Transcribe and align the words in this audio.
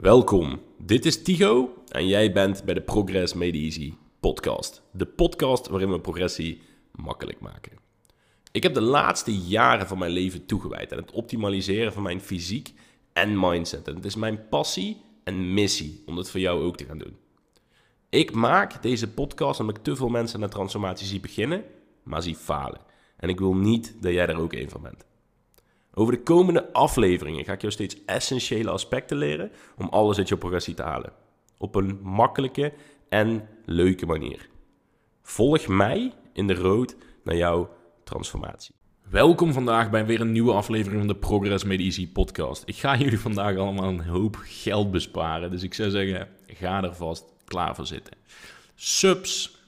Welkom, 0.00 0.60
dit 0.78 1.06
is 1.06 1.22
Tigo 1.22 1.74
en 1.88 2.06
jij 2.06 2.32
bent 2.32 2.64
bij 2.64 2.74
de 2.74 2.80
Progress 2.80 3.34
Made 3.34 3.58
Easy 3.58 3.94
podcast. 4.20 4.82
De 4.92 5.06
podcast 5.06 5.68
waarin 5.68 5.90
we 5.90 6.00
progressie 6.00 6.62
makkelijk 6.92 7.40
maken. 7.40 7.72
Ik 8.52 8.62
heb 8.62 8.74
de 8.74 8.80
laatste 8.80 9.38
jaren 9.38 9.86
van 9.86 9.98
mijn 9.98 10.10
leven 10.10 10.46
toegewijd 10.46 10.92
aan 10.92 10.98
het 10.98 11.10
optimaliseren 11.10 11.92
van 11.92 12.02
mijn 12.02 12.20
fysiek 12.20 12.72
en 13.12 13.40
mindset. 13.40 13.88
En 13.88 13.94
het 13.94 14.04
is 14.04 14.14
mijn 14.14 14.48
passie 14.48 15.00
en 15.24 15.54
missie 15.54 16.02
om 16.06 16.16
dat 16.16 16.30
voor 16.30 16.40
jou 16.40 16.62
ook 16.62 16.76
te 16.76 16.84
gaan 16.84 16.98
doen. 16.98 17.16
Ik 18.08 18.32
maak 18.32 18.82
deze 18.82 19.08
podcast 19.08 19.60
omdat 19.60 19.76
ik 19.76 19.82
te 19.82 19.96
veel 19.96 20.08
mensen 20.08 20.40
de 20.40 20.48
transformatie 20.48 21.06
zie 21.06 21.20
beginnen, 21.20 21.64
maar 22.02 22.22
zie 22.22 22.36
falen. 22.36 22.80
En 23.16 23.28
ik 23.28 23.38
wil 23.38 23.54
niet 23.54 23.96
dat 24.00 24.12
jij 24.12 24.26
er 24.26 24.38
ook 24.40 24.52
een 24.52 24.70
van 24.70 24.82
bent. 24.82 25.08
Over 26.00 26.14
de 26.14 26.22
komende 26.22 26.72
afleveringen 26.72 27.44
ga 27.44 27.52
ik 27.52 27.60
jou 27.60 27.72
steeds 27.72 27.96
essentiële 28.06 28.70
aspecten 28.70 29.16
leren 29.16 29.50
om 29.76 29.88
alles 29.88 30.18
uit 30.18 30.28
je 30.28 30.36
progressie 30.36 30.74
te 30.74 30.82
halen. 30.82 31.12
Op 31.58 31.74
een 31.74 31.98
makkelijke 32.02 32.72
en 33.08 33.48
leuke 33.64 34.06
manier. 34.06 34.48
Volg 35.22 35.66
mij 35.66 36.12
in 36.32 36.46
de 36.46 36.54
road 36.54 36.96
naar 37.24 37.36
jouw 37.36 37.70
transformatie. 38.04 38.74
Welkom 39.10 39.52
vandaag 39.52 39.90
bij 39.90 40.06
weer 40.06 40.20
een 40.20 40.32
nieuwe 40.32 40.52
aflevering 40.52 40.98
van 40.98 41.08
de 41.08 41.16
Progress 41.16 41.64
Made 41.64 41.82
Easy 41.82 42.08
podcast. 42.08 42.62
Ik 42.66 42.76
ga 42.76 42.96
jullie 42.96 43.20
vandaag 43.20 43.56
allemaal 43.56 43.88
een 43.88 44.04
hoop 44.04 44.38
geld 44.42 44.90
besparen, 44.90 45.50
dus 45.50 45.62
ik 45.62 45.74
zou 45.74 45.90
zeggen, 45.90 46.28
ga 46.46 46.82
er 46.82 46.94
vast 46.94 47.24
klaar 47.44 47.74
voor 47.74 47.86
zitten. 47.86 48.16
Subs 48.74 49.58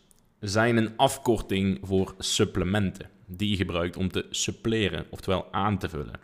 zijn 0.40 0.76
een 0.76 0.96
afkorting 0.96 1.78
voor 1.82 2.14
supplementen 2.18 3.10
die 3.36 3.50
je 3.50 3.56
gebruikt 3.56 3.96
om 3.96 4.10
te 4.10 4.26
suppleren, 4.30 5.06
oftewel 5.10 5.52
aan 5.52 5.78
te 5.78 5.88
vullen. 5.88 6.20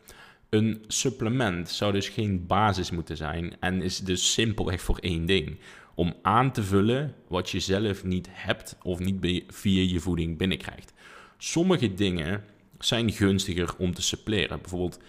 Een 0.49 0.85
supplement 0.87 1.69
zou 1.69 1.93
dus 1.93 2.09
geen 2.09 2.47
basis 2.47 2.91
moeten 2.91 3.17
zijn 3.17 3.57
en 3.61 3.83
is 3.83 3.99
dus 3.99 4.33
simpelweg 4.33 4.81
voor 4.81 4.99
één 4.99 5.27
ding. 5.27 5.59
Om 5.95 6.15
aan 6.23 6.53
te 6.53 6.63
vullen 6.63 7.15
wat 7.29 7.51
je 7.51 7.61
zelf 7.61 8.05
niet 8.05 8.29
hebt 8.31 8.77
of 8.83 8.99
niet 8.99 9.45
via 9.49 9.83
je 9.83 10.01
voeding 10.01 10.39
binnenkrijgt. 10.39 10.93
Sommige 11.39 11.95
dingen 11.95 12.45
zijn 12.79 13.13
gunstiger 13.13 13.77
om 13.79 13.95
te 13.95 14.03
suppleren. 14.03 14.61
Bijvoorbeeld 14.61 15.01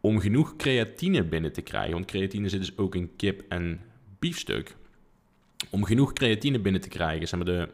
om 0.00 0.20
genoeg 0.20 0.56
creatine 0.56 1.24
binnen 1.24 1.52
te 1.52 1.62
krijgen. 1.62 1.92
Want 1.92 2.06
creatine 2.06 2.48
zit 2.48 2.60
dus 2.60 2.76
ook 2.76 2.94
in 2.94 3.16
kip 3.16 3.42
en 3.48 3.80
biefstuk. 4.18 4.76
Om 5.70 5.84
genoeg 5.84 6.12
creatine 6.12 6.58
binnen 6.58 6.80
te 6.80 6.88
krijgen, 6.88 7.28
zeg 7.28 7.40
maar 7.40 7.54
de 7.54 7.68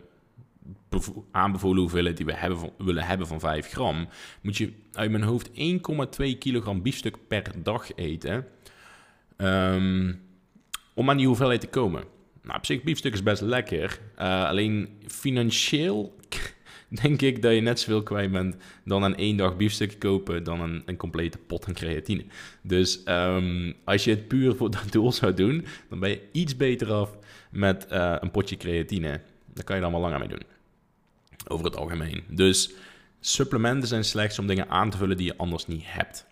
aanbevolen 1.31 1.81
hoeveelheid 1.81 2.17
die 2.17 2.27
we 2.27 2.34
hebben 2.34 2.70
willen 2.79 3.07
hebben 3.07 3.27
van 3.27 3.41
5 3.41 3.69
gram, 3.69 4.09
moet 4.43 4.57
je 4.57 4.73
uit 4.93 5.11
mijn 5.11 5.23
hoofd 5.23 5.51
1,2 5.51 6.39
kilogram 6.39 6.83
biefstuk 6.83 7.17
per 7.29 7.53
dag 7.62 7.95
eten. 7.95 8.47
Ehm, 9.37 10.12
om 10.95 11.11
aan 11.11 11.17
die 11.17 11.27
hoeveelheid 11.27 11.61
te 11.61 11.67
komen. 11.67 12.05
Nou, 12.42 12.57
op 12.59 12.67
zich, 12.67 12.83
biefstuk 12.83 13.12
is 13.12 13.23
best 13.23 13.42
lekker. 13.42 13.98
Uh, 14.19 14.45
alleen 14.45 14.89
financieel 15.07 16.17
denk 17.03 17.23
ik 17.23 17.42
dat 17.42 17.55
je 17.55 17.61
net 17.61 17.81
zoveel 17.81 18.03
kwijt 18.03 18.33
bent 18.33 18.57
dan 18.85 19.03
een 19.03 19.17
één 19.17 19.37
dag 19.37 19.57
biefstuk 19.57 19.98
kopen 19.98 20.45
dan 20.45 20.61
een, 20.61 20.83
een 20.87 20.97
complete 20.97 21.39
pot 21.39 21.67
aan 21.67 21.75
creatine. 21.75 22.25
Dus 22.62 23.03
um, 23.09 23.75
als 23.85 24.05
je 24.05 24.11
het 24.11 24.29
puur 24.29 24.55
voor 24.55 24.70
dat 24.70 24.92
doel 24.92 25.12
zou 25.12 25.35
doen, 25.35 25.65
dan 25.89 26.01
ben 26.01 26.11
je 26.11 26.29
iets 26.33 26.57
beter 26.57 26.92
af 26.92 27.17
met 27.51 27.87
uh, 27.92 28.17
een 28.20 28.31
potje 28.31 28.57
creatine. 28.57 29.20
Daar 29.55 29.65
kan 29.65 29.77
je 29.77 29.83
dan 29.83 29.92
wel 29.92 30.01
langer 30.01 30.19
mee 30.19 30.29
doen 30.29 30.54
over 31.48 31.64
het 31.64 31.77
algemeen. 31.77 32.23
Dus 32.28 32.73
supplementen 33.20 33.89
zijn 33.89 34.05
slechts 34.05 34.39
om 34.39 34.47
dingen 34.47 34.69
aan 34.69 34.91
te 34.91 34.97
vullen 34.97 35.17
die 35.17 35.27
je 35.27 35.37
anders 35.37 35.67
niet 35.67 35.84
hebt. 35.84 36.27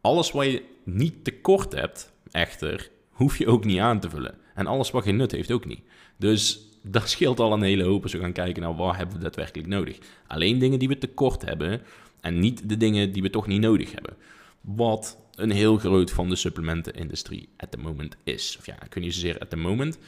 Alles 0.00 0.30
wat 0.30 0.44
je 0.44 0.62
niet 0.84 1.24
tekort 1.24 1.72
hebt, 1.72 2.12
echter, 2.30 2.90
hoef 3.10 3.38
je 3.38 3.46
ook 3.46 3.64
niet 3.64 3.78
aan 3.78 4.00
te 4.00 4.10
vullen. 4.10 4.38
En 4.54 4.66
alles 4.66 4.90
wat 4.90 5.02
geen 5.02 5.16
nut 5.16 5.32
heeft, 5.32 5.52
ook 5.52 5.64
niet. 5.64 5.80
Dus 6.16 6.68
dat 6.82 7.08
scheelt 7.08 7.40
al 7.40 7.52
een 7.52 7.62
hele 7.62 7.84
hoop 7.84 8.02
als 8.02 8.12
we 8.12 8.18
gaan 8.18 8.32
kijken 8.32 8.62
naar 8.62 8.76
wat 8.76 8.96
hebben 8.96 9.16
we 9.16 9.22
daadwerkelijk 9.22 9.68
nodig. 9.68 9.98
Alleen 10.26 10.58
dingen 10.58 10.78
die 10.78 10.88
we 10.88 10.98
tekort 10.98 11.44
hebben 11.44 11.82
en 12.20 12.38
niet 12.38 12.68
de 12.68 12.76
dingen 12.76 13.12
die 13.12 13.22
we 13.22 13.30
toch 13.30 13.46
niet 13.46 13.60
nodig 13.60 13.92
hebben. 13.92 14.16
Wat 14.60 15.18
een 15.34 15.50
heel 15.50 15.76
groot 15.76 16.10
van 16.10 16.28
de 16.28 16.36
supplementenindustrie 16.36 17.48
at 17.56 17.70
the 17.70 17.78
moment 17.78 18.16
is. 18.24 18.56
Of 18.58 18.66
ja, 18.66 18.82
ik 18.82 18.94
weet 18.94 19.04
niet 19.04 19.14
zozeer 19.14 19.38
at 19.38 19.50
the 19.50 19.56
moment. 19.56 19.98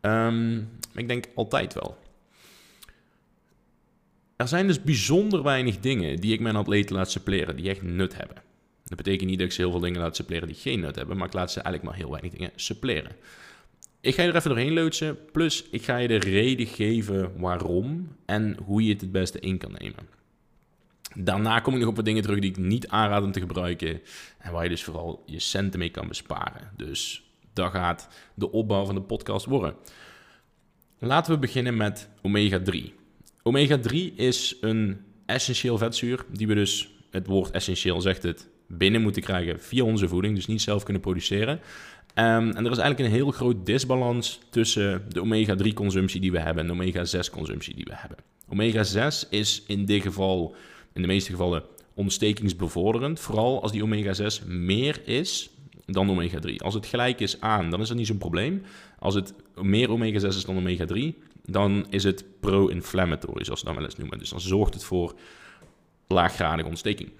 Um, 0.00 0.68
ik 0.94 1.08
denk 1.08 1.24
altijd 1.34 1.74
wel. 1.74 1.98
Er 4.36 4.48
zijn 4.48 4.66
dus 4.66 4.82
bijzonder 4.82 5.42
weinig 5.42 5.80
dingen 5.80 6.20
die 6.20 6.32
ik 6.32 6.40
mijn 6.40 6.56
atleten 6.56 6.96
laat 6.96 7.10
suppleren 7.10 7.56
die 7.56 7.68
echt 7.68 7.82
nut 7.82 8.16
hebben. 8.16 8.36
Dat 8.84 8.96
betekent 8.96 9.30
niet 9.30 9.38
dat 9.38 9.46
ik 9.46 9.52
ze 9.52 9.60
heel 9.60 9.70
veel 9.70 9.80
dingen 9.80 10.00
laat 10.00 10.16
suppleren 10.16 10.48
die 10.48 10.56
geen 10.56 10.80
nut 10.80 10.96
hebben, 10.96 11.16
maar 11.16 11.26
ik 11.26 11.32
laat 11.32 11.52
ze 11.52 11.60
eigenlijk 11.60 11.84
maar 11.84 12.02
heel 12.02 12.10
weinig 12.10 12.32
dingen 12.32 12.50
suppleren. 12.56 13.12
Ik 14.00 14.14
ga 14.14 14.22
je 14.22 14.28
er 14.28 14.36
even 14.36 14.50
doorheen 14.50 14.72
loodsen, 14.72 15.18
plus 15.32 15.64
ik 15.70 15.82
ga 15.82 15.96
je 15.96 16.08
de 16.08 16.16
reden 16.16 16.66
geven 16.66 17.40
waarom 17.40 18.16
en 18.26 18.56
hoe 18.64 18.84
je 18.84 18.92
het 18.92 19.00
het 19.00 19.12
beste 19.12 19.40
in 19.40 19.58
kan 19.58 19.74
nemen. 19.78 20.08
Daarna 21.14 21.60
kom 21.60 21.74
ik 21.74 21.80
nog 21.80 21.88
op 21.88 21.96
wat 21.96 22.04
dingen 22.04 22.22
terug 22.22 22.38
die 22.38 22.50
ik 22.50 22.56
niet 22.56 22.88
aanraad 22.88 23.22
om 23.22 23.32
te 23.32 23.40
gebruiken 23.40 24.00
en 24.38 24.52
waar 24.52 24.62
je 24.62 24.68
dus 24.68 24.84
vooral 24.84 25.22
je 25.26 25.38
centen 25.38 25.78
mee 25.78 25.90
kan 25.90 26.08
besparen. 26.08 26.70
Dus 26.76 27.30
dat 27.52 27.70
gaat 27.70 28.08
de 28.34 28.50
opbouw 28.50 28.84
van 28.84 28.94
de 28.94 29.02
podcast 29.02 29.46
worden. 29.46 29.74
Laten 30.98 31.32
we 31.32 31.38
beginnen 31.38 31.76
met 31.76 32.08
omega 32.22 32.60
3. 32.60 32.94
Omega-3 33.46 34.14
is 34.14 34.56
een 34.60 35.00
essentieel 35.26 35.78
vetzuur 35.78 36.24
die 36.32 36.46
we 36.46 36.54
dus, 36.54 36.88
het 37.10 37.26
woord 37.26 37.50
essentieel 37.50 38.00
zegt 38.00 38.22
het, 38.22 38.48
binnen 38.66 39.02
moeten 39.02 39.22
krijgen 39.22 39.60
via 39.60 39.84
onze 39.84 40.08
voeding, 40.08 40.34
dus 40.34 40.46
niet 40.46 40.62
zelf 40.62 40.82
kunnen 40.82 41.02
produceren. 41.02 41.52
Um, 41.52 42.50
en 42.50 42.64
er 42.64 42.70
is 42.70 42.78
eigenlijk 42.78 42.98
een 42.98 43.16
heel 43.16 43.30
groot 43.30 43.66
disbalans 43.66 44.40
tussen 44.50 45.02
de 45.08 45.20
omega-3-consumptie 45.20 46.20
die 46.20 46.32
we 46.32 46.38
hebben 46.38 46.62
en 46.62 46.66
de 46.66 46.82
omega-6-consumptie 46.82 47.74
die 47.74 47.84
we 47.84 47.94
hebben. 47.94 48.18
Omega-6 48.48 49.28
is 49.30 49.62
in 49.66 49.84
dit 49.84 50.02
geval, 50.02 50.54
in 50.92 51.02
de 51.02 51.08
meeste 51.08 51.30
gevallen, 51.30 51.62
ontstekingsbevorderend, 51.94 53.20
vooral 53.20 53.62
als 53.62 53.72
die 53.72 53.82
omega-6 53.82 54.46
meer 54.46 55.00
is 55.04 55.50
dan 55.86 56.10
omega-3. 56.10 56.56
Als 56.56 56.74
het 56.74 56.86
gelijk 56.86 57.20
is 57.20 57.40
aan, 57.40 57.70
dan 57.70 57.80
is 57.80 57.88
dat 57.88 57.96
niet 57.96 58.06
zo'n 58.06 58.18
probleem. 58.18 58.62
Als 58.98 59.14
het 59.14 59.34
meer 59.54 59.90
omega-6 59.90 60.26
is 60.26 60.44
dan 60.44 60.56
omega-3, 60.56 61.23
dan 61.46 61.86
is 61.90 62.04
het 62.04 62.24
pro-inflammatory, 62.40 63.44
zoals 63.44 63.60
ze 63.60 63.66
dan 63.66 63.74
wel 63.74 63.84
eens 63.84 63.96
noemen. 63.96 64.18
Dus 64.18 64.30
dan 64.30 64.40
zorgt 64.40 64.74
het 64.74 64.84
voor 64.84 65.14
laaggradige 66.06 66.68
ontsteking. 66.68 67.10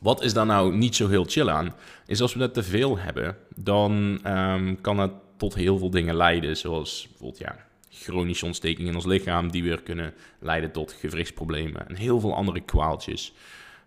Wat 0.00 0.22
is 0.22 0.32
daar 0.32 0.46
nou 0.46 0.76
niet 0.76 0.96
zo 0.96 1.08
heel 1.08 1.24
chill 1.24 1.48
aan? 1.48 1.74
Is 2.06 2.20
als 2.20 2.32
we 2.32 2.38
dat 2.38 2.54
te 2.54 2.62
veel 2.62 2.98
hebben, 2.98 3.36
dan 3.54 4.20
um, 4.26 4.80
kan 4.80 4.98
het 4.98 5.12
tot 5.36 5.54
heel 5.54 5.78
veel 5.78 5.90
dingen 5.90 6.16
leiden. 6.16 6.56
Zoals 6.56 7.06
bijvoorbeeld 7.08 7.38
ja, 7.38 7.56
chronische 7.90 8.46
ontsteking 8.46 8.88
in 8.88 8.94
ons 8.94 9.06
lichaam, 9.06 9.50
die 9.50 9.62
weer 9.62 9.82
kunnen 9.82 10.14
leiden 10.38 10.72
tot 10.72 10.92
gewrichtsproblemen 10.92 11.88
en 11.88 11.96
heel 11.96 12.20
veel 12.20 12.34
andere 12.34 12.60
kwaaltjes. 12.60 13.32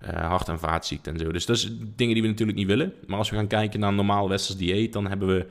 Uh, 0.04 0.10
hart- 0.10 0.50
en 0.50 0.60
vaatziekten 0.60 1.14
en 1.14 1.20
zo. 1.20 1.32
Dus 1.32 1.46
dat 1.46 1.56
is 1.56 1.70
dingen 1.96 2.14
die 2.14 2.22
we 2.22 2.28
natuurlijk 2.28 2.58
niet 2.58 2.68
willen. 2.68 2.94
Maar 3.08 3.18
als 3.18 3.30
we 3.30 3.36
gaan 3.36 3.48
kijken 3.48 3.80
naar 3.80 3.90
een 3.90 3.96
normaal 3.96 4.30
westers 4.30 4.58
dieet, 4.58 4.94
dan 4.94 5.08
hebben 5.08 5.28
we 5.28 5.46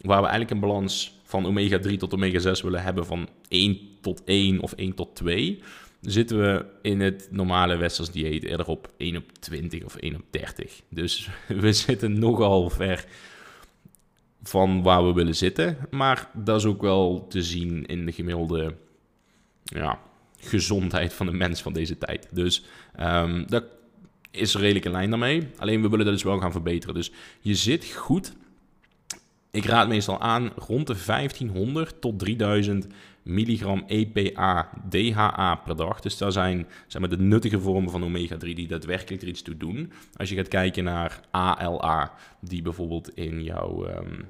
waar 0.00 0.22
we 0.22 0.28
eigenlijk 0.28 0.50
een 0.50 0.60
balans 0.60 1.19
van 1.30 1.46
omega-3 1.46 1.96
tot 1.96 2.14
omega-6 2.14 2.62
willen 2.62 2.82
hebben 2.82 3.06
van 3.06 3.28
1 3.48 3.78
tot 4.00 4.22
1 4.24 4.60
of 4.60 4.72
1 4.72 4.94
tot 4.94 5.14
2, 5.14 5.62
zitten 6.00 6.40
we 6.40 6.64
in 6.82 7.00
het 7.00 7.28
normale 7.30 7.76
westers 7.76 8.10
dieet 8.10 8.44
eerder 8.44 8.66
op 8.66 8.92
1 8.96 9.16
op 9.16 9.32
20 9.38 9.84
of 9.84 9.96
1 9.96 10.14
op 10.14 10.24
30. 10.30 10.80
Dus 10.88 11.28
we 11.62 11.72
zitten 11.72 12.18
nogal 12.18 12.70
ver 12.70 13.04
van 14.42 14.82
waar 14.82 15.06
we 15.06 15.12
willen 15.12 15.36
zitten. 15.36 15.76
Maar 15.90 16.30
dat 16.34 16.58
is 16.58 16.64
ook 16.64 16.82
wel 16.82 17.26
te 17.28 17.42
zien 17.42 17.86
in 17.86 18.06
de 18.06 18.12
gemiddelde 18.12 18.74
ja, 19.62 20.00
gezondheid 20.38 21.12
van 21.12 21.26
de 21.26 21.32
mens 21.32 21.62
van 21.62 21.72
deze 21.72 21.98
tijd. 21.98 22.28
Dus 22.32 22.64
um, 23.00 23.46
dat 23.46 23.64
is 24.30 24.54
redelijk 24.54 24.84
in 24.84 24.90
lijn 24.90 25.10
daarmee. 25.10 25.48
Alleen 25.56 25.82
we 25.82 25.88
willen 25.88 26.04
dat 26.04 26.14
dus 26.14 26.22
wel 26.22 26.38
gaan 26.38 26.52
verbeteren. 26.52 26.94
Dus 26.94 27.12
je 27.40 27.54
zit 27.54 27.92
goed 27.92 28.32
ik 29.50 29.64
raad 29.64 29.88
meestal 29.88 30.20
aan 30.20 30.50
rond 30.56 30.86
de 30.86 30.96
1500 31.06 32.00
tot 32.00 32.18
3000 32.18 32.86
milligram 33.22 33.84
EPA, 33.86 34.70
DHA 34.88 35.54
per 35.54 35.76
dag. 35.76 36.00
Dus 36.00 36.18
dat 36.18 36.32
zijn 36.32 36.66
zeg 36.86 37.00
maar, 37.00 37.10
de 37.10 37.18
nuttige 37.18 37.60
vormen 37.60 37.90
van 37.90 38.04
omega-3 38.04 38.38
die 38.38 38.68
daadwerkelijk 38.68 39.22
er 39.22 39.28
iets 39.28 39.42
toe 39.42 39.56
doen. 39.56 39.92
Als 40.16 40.28
je 40.28 40.36
gaat 40.36 40.48
kijken 40.48 40.84
naar 40.84 41.20
ALA, 41.30 42.12
die 42.40 42.62
bijvoorbeeld 42.62 43.16
in 43.16 43.42
jouw 43.42 43.86
um, 43.86 44.26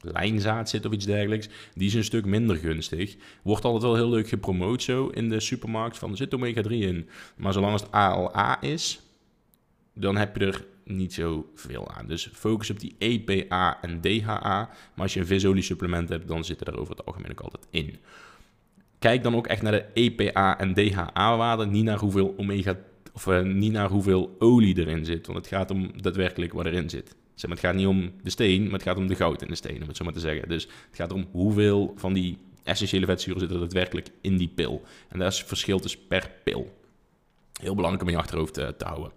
lijnzaad 0.00 0.68
zit 0.68 0.86
of 0.86 0.92
iets 0.92 1.06
dergelijks, 1.06 1.48
die 1.74 1.86
is 1.86 1.94
een 1.94 2.04
stuk 2.04 2.24
minder 2.24 2.56
gunstig. 2.56 3.16
Wordt 3.42 3.64
altijd 3.64 3.82
wel 3.82 3.94
heel 3.94 4.10
leuk 4.10 4.28
gepromoot 4.28 4.82
zo 4.82 5.06
in 5.06 5.28
de 5.28 5.40
supermarkt 5.40 5.98
van 5.98 6.10
er 6.10 6.16
zit 6.16 6.34
omega-3 6.34 6.68
in. 6.68 7.08
Maar 7.36 7.52
zolang 7.52 7.80
het 7.80 7.92
ALA 7.92 8.60
is, 8.60 9.00
dan 9.94 10.16
heb 10.16 10.36
je 10.36 10.46
er 10.46 10.64
niet 10.88 11.12
zo 11.14 11.50
veel 11.54 11.90
aan. 11.90 12.06
Dus 12.06 12.30
focus 12.32 12.70
op 12.70 12.80
die 12.80 12.94
EPA 12.98 13.78
en 13.80 14.00
DHA. 14.00 14.68
Maar 14.94 15.04
als 15.04 15.14
je 15.14 15.20
een 15.20 15.26
visolie 15.26 15.62
supplement 15.62 16.08
hebt, 16.08 16.28
dan 16.28 16.44
zitten 16.44 16.66
er 16.66 16.78
over 16.78 16.96
het 16.96 17.06
algemeen 17.06 17.30
ook 17.30 17.40
altijd 17.40 17.66
in. 17.70 17.96
Kijk 18.98 19.22
dan 19.22 19.36
ook 19.36 19.46
echt 19.46 19.62
naar 19.62 19.72
de 19.72 19.84
EPA 19.94 20.58
en 20.58 20.74
DHA-waarde, 20.74 21.66
niet 21.66 21.84
naar 21.84 21.98
hoeveel 21.98 22.34
omega 22.36 22.76
of 23.12 23.26
uh, 23.26 23.40
niet 23.40 23.72
naar 23.72 23.88
hoeveel 23.88 24.36
olie 24.38 24.78
erin 24.78 25.04
zit, 25.04 25.26
want 25.26 25.38
het 25.38 25.46
gaat 25.46 25.70
om 25.70 25.90
daadwerkelijk 26.02 26.52
wat 26.52 26.66
erin 26.66 26.90
zit. 26.90 27.16
Zeg 27.34 27.50
maar, 27.50 27.58
het 27.58 27.66
gaat 27.66 27.74
niet 27.74 27.86
om 27.86 28.12
de 28.22 28.30
steen, 28.30 28.62
maar 28.62 28.72
het 28.72 28.82
gaat 28.82 28.96
om 28.96 29.06
de 29.06 29.14
goud 29.14 29.42
in 29.42 29.48
de 29.48 29.54
steen, 29.54 29.82
om 29.82 29.88
het 29.88 29.96
zo 29.96 30.04
maar 30.04 30.12
te 30.12 30.20
zeggen. 30.20 30.48
Dus 30.48 30.62
het 30.62 30.96
gaat 30.96 31.12
om 31.12 31.28
hoeveel 31.30 31.94
van 31.96 32.12
die 32.12 32.38
essentiële 32.64 33.06
vetzuren 33.06 33.40
zitten 33.40 33.58
er 33.58 33.64
daadwerkelijk 33.64 34.08
in 34.20 34.36
die 34.36 34.48
pil. 34.54 34.82
En 35.08 35.18
daar 35.18 35.28
is 35.28 35.42
verschil 35.42 35.80
dus 35.80 35.96
per 35.96 36.30
pil. 36.44 36.76
Heel 37.60 37.74
belangrijk 37.74 38.02
om 38.02 38.08
in 38.08 38.14
je 38.14 38.22
achterhoofd 38.22 38.54
te, 38.54 38.74
te 38.78 38.84
houden. 38.84 39.12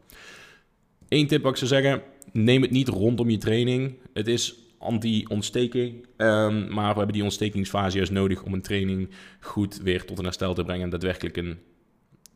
Eén 1.11 1.27
tip 1.27 1.43
wat 1.43 1.51
ik 1.51 1.57
zou 1.57 1.69
zeggen, 1.69 2.03
neem 2.31 2.61
het 2.61 2.71
niet 2.71 2.87
rondom 2.87 3.29
je 3.29 3.37
training. 3.37 3.97
Het 4.13 4.27
is 4.27 4.55
anti-ontsteking, 4.77 6.05
um, 6.17 6.73
maar 6.73 6.91
we 6.91 6.97
hebben 6.97 7.13
die 7.13 7.23
ontstekingsfase 7.23 7.95
juist 7.95 8.11
nodig 8.11 8.43
om 8.43 8.53
een 8.53 8.61
training 8.61 9.09
goed 9.39 9.77
weer 9.77 10.05
tot 10.05 10.17
een 10.17 10.23
herstel 10.23 10.53
te 10.53 10.63
brengen 10.63 10.83
en 10.83 10.89
daadwerkelijk 10.89 11.37
een 11.37 11.59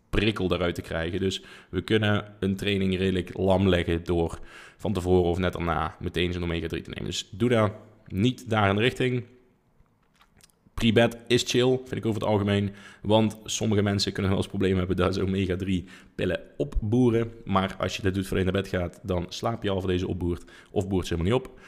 prikkel 0.10 0.48
daaruit 0.48 0.76
te 0.76 0.82
krijgen. 0.82 1.20
Dus 1.20 1.44
we 1.70 1.82
kunnen 1.82 2.36
een 2.40 2.56
training 2.56 2.98
redelijk 2.98 3.38
lam 3.38 3.70
leggen 3.70 4.04
door 4.04 4.40
van 4.78 4.94
tevoren 4.94 5.30
of 5.30 5.38
net 5.38 5.54
daarna 5.54 5.96
meteen 6.00 6.34
zo'n 6.34 6.44
omega-3 6.44 6.68
te 6.68 6.90
nemen. 6.90 7.06
Dus 7.06 7.30
doe 7.32 7.50
daar 7.50 7.72
niet 8.08 8.50
daar 8.50 8.70
in 8.70 8.76
de 8.76 8.82
richting. 8.82 9.24
Pre-bed 10.76 11.18
is 11.28 11.44
chill, 11.44 11.78
vind 11.78 11.96
ik 11.96 12.06
over 12.06 12.22
het 12.22 12.30
algemeen. 12.30 12.72
Want 13.02 13.38
sommige 13.44 13.82
mensen 13.82 14.12
kunnen 14.12 14.32
wel 14.32 14.40
eens 14.40 14.50
problemen 14.50 14.78
hebben 14.78 14.96
dat 14.96 15.14
ze 15.14 15.22
omega-3 15.22 15.90
pillen 16.16 16.40
opboeren. 16.58 17.32
Maar 17.44 17.76
als 17.80 17.96
je 17.96 18.02
dat 18.02 18.14
doet 18.14 18.28
voor 18.28 18.38
je 18.38 18.44
naar 18.44 18.54
bed 18.54 18.68
gaat, 18.68 19.00
dan 19.04 19.26
slaap 19.30 19.64
je 19.64 19.70
al 19.70 19.80
voor 19.80 19.90
deze 19.90 20.08
opboert. 20.08 20.44
Of 20.72 20.88
boert 20.88 21.08
ze 21.08 21.14
helemaal 21.14 21.38
niet 21.38 21.48
op. 21.48 21.60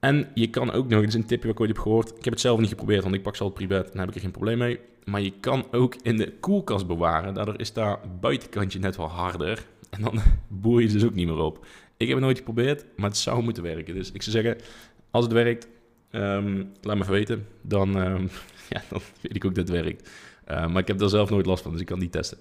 En 0.00 0.28
je 0.34 0.50
kan 0.50 0.72
ook 0.72 0.88
nog, 0.88 1.02
is 1.02 1.14
een 1.14 1.26
tipje 1.26 1.46
wat 1.46 1.54
ik 1.54 1.60
ooit 1.60 1.70
heb 1.70 1.78
gehoord. 1.78 2.08
Ik 2.08 2.24
heb 2.24 2.32
het 2.32 2.42
zelf 2.42 2.60
niet 2.60 2.68
geprobeerd, 2.68 3.02
want 3.02 3.14
ik 3.14 3.22
pak 3.22 3.36
ze 3.36 3.42
al 3.42 3.50
pre-bed. 3.50 3.86
Dan 3.86 3.98
heb 3.98 4.08
ik 4.08 4.14
er 4.14 4.20
geen 4.20 4.30
probleem 4.30 4.58
mee. 4.58 4.78
Maar 5.04 5.20
je 5.20 5.32
kan 5.40 5.66
ook 5.70 5.96
in 6.02 6.16
de 6.16 6.32
koelkast 6.40 6.86
bewaren. 6.86 7.34
Daardoor 7.34 7.60
is 7.60 7.72
daar 7.72 8.00
buitenkantje 8.20 8.78
net 8.78 8.96
wel 8.96 9.08
harder. 9.08 9.66
En 9.90 10.02
dan 10.02 10.20
boer 10.62 10.82
je 10.82 10.88
dus 10.88 11.04
ook 11.04 11.14
niet 11.14 11.26
meer 11.26 11.38
op. 11.38 11.66
Ik 11.96 12.06
heb 12.06 12.16
het 12.16 12.24
nooit 12.24 12.38
geprobeerd, 12.38 12.84
maar 12.96 13.08
het 13.08 13.18
zou 13.18 13.42
moeten 13.42 13.62
werken. 13.62 13.94
Dus 13.94 14.12
ik 14.12 14.22
zou 14.22 14.42
zeggen, 14.42 14.62
als 15.10 15.24
het 15.24 15.32
werkt, 15.32 15.68
um, 16.12 16.72
laat 16.80 16.96
me 16.96 17.02
even 17.02 17.12
weten. 17.12 17.46
Dan, 17.62 17.96
um, 17.96 18.30
ja, 18.70 18.82
dan 18.88 19.00
weet 19.20 19.36
ik 19.36 19.44
ook 19.44 19.54
dat 19.54 19.68
het 19.68 19.82
werkt. 19.82 20.10
Uh, 20.50 20.66
maar 20.66 20.82
ik 20.82 20.88
heb 20.88 20.98
daar 20.98 21.08
zelf 21.08 21.30
nooit 21.30 21.46
last 21.46 21.62
van, 21.62 21.72
dus 21.72 21.80
ik 21.80 21.86
kan 21.86 21.98
niet 21.98 22.12
testen. 22.12 22.38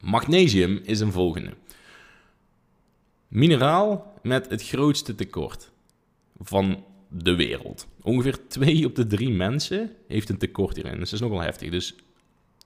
Magnesium 0.00 0.80
is 0.84 1.00
een 1.00 1.12
volgende. 1.12 1.52
Mineraal 3.28 4.12
met 4.22 4.50
het 4.50 4.62
grootste 4.62 5.14
tekort 5.14 5.70
van 6.38 6.84
de 7.08 7.34
wereld. 7.34 7.86
Ongeveer 8.02 8.48
2 8.48 8.86
op 8.86 8.94
de 8.94 9.06
3 9.06 9.30
mensen 9.30 9.92
heeft 10.08 10.28
een 10.28 10.38
tekort 10.38 10.76
hierin. 10.76 10.98
Dus 10.98 11.10
dat 11.10 11.20
is 11.20 11.26
nogal 11.26 11.42
heftig. 11.42 11.70
Dus 11.70 11.94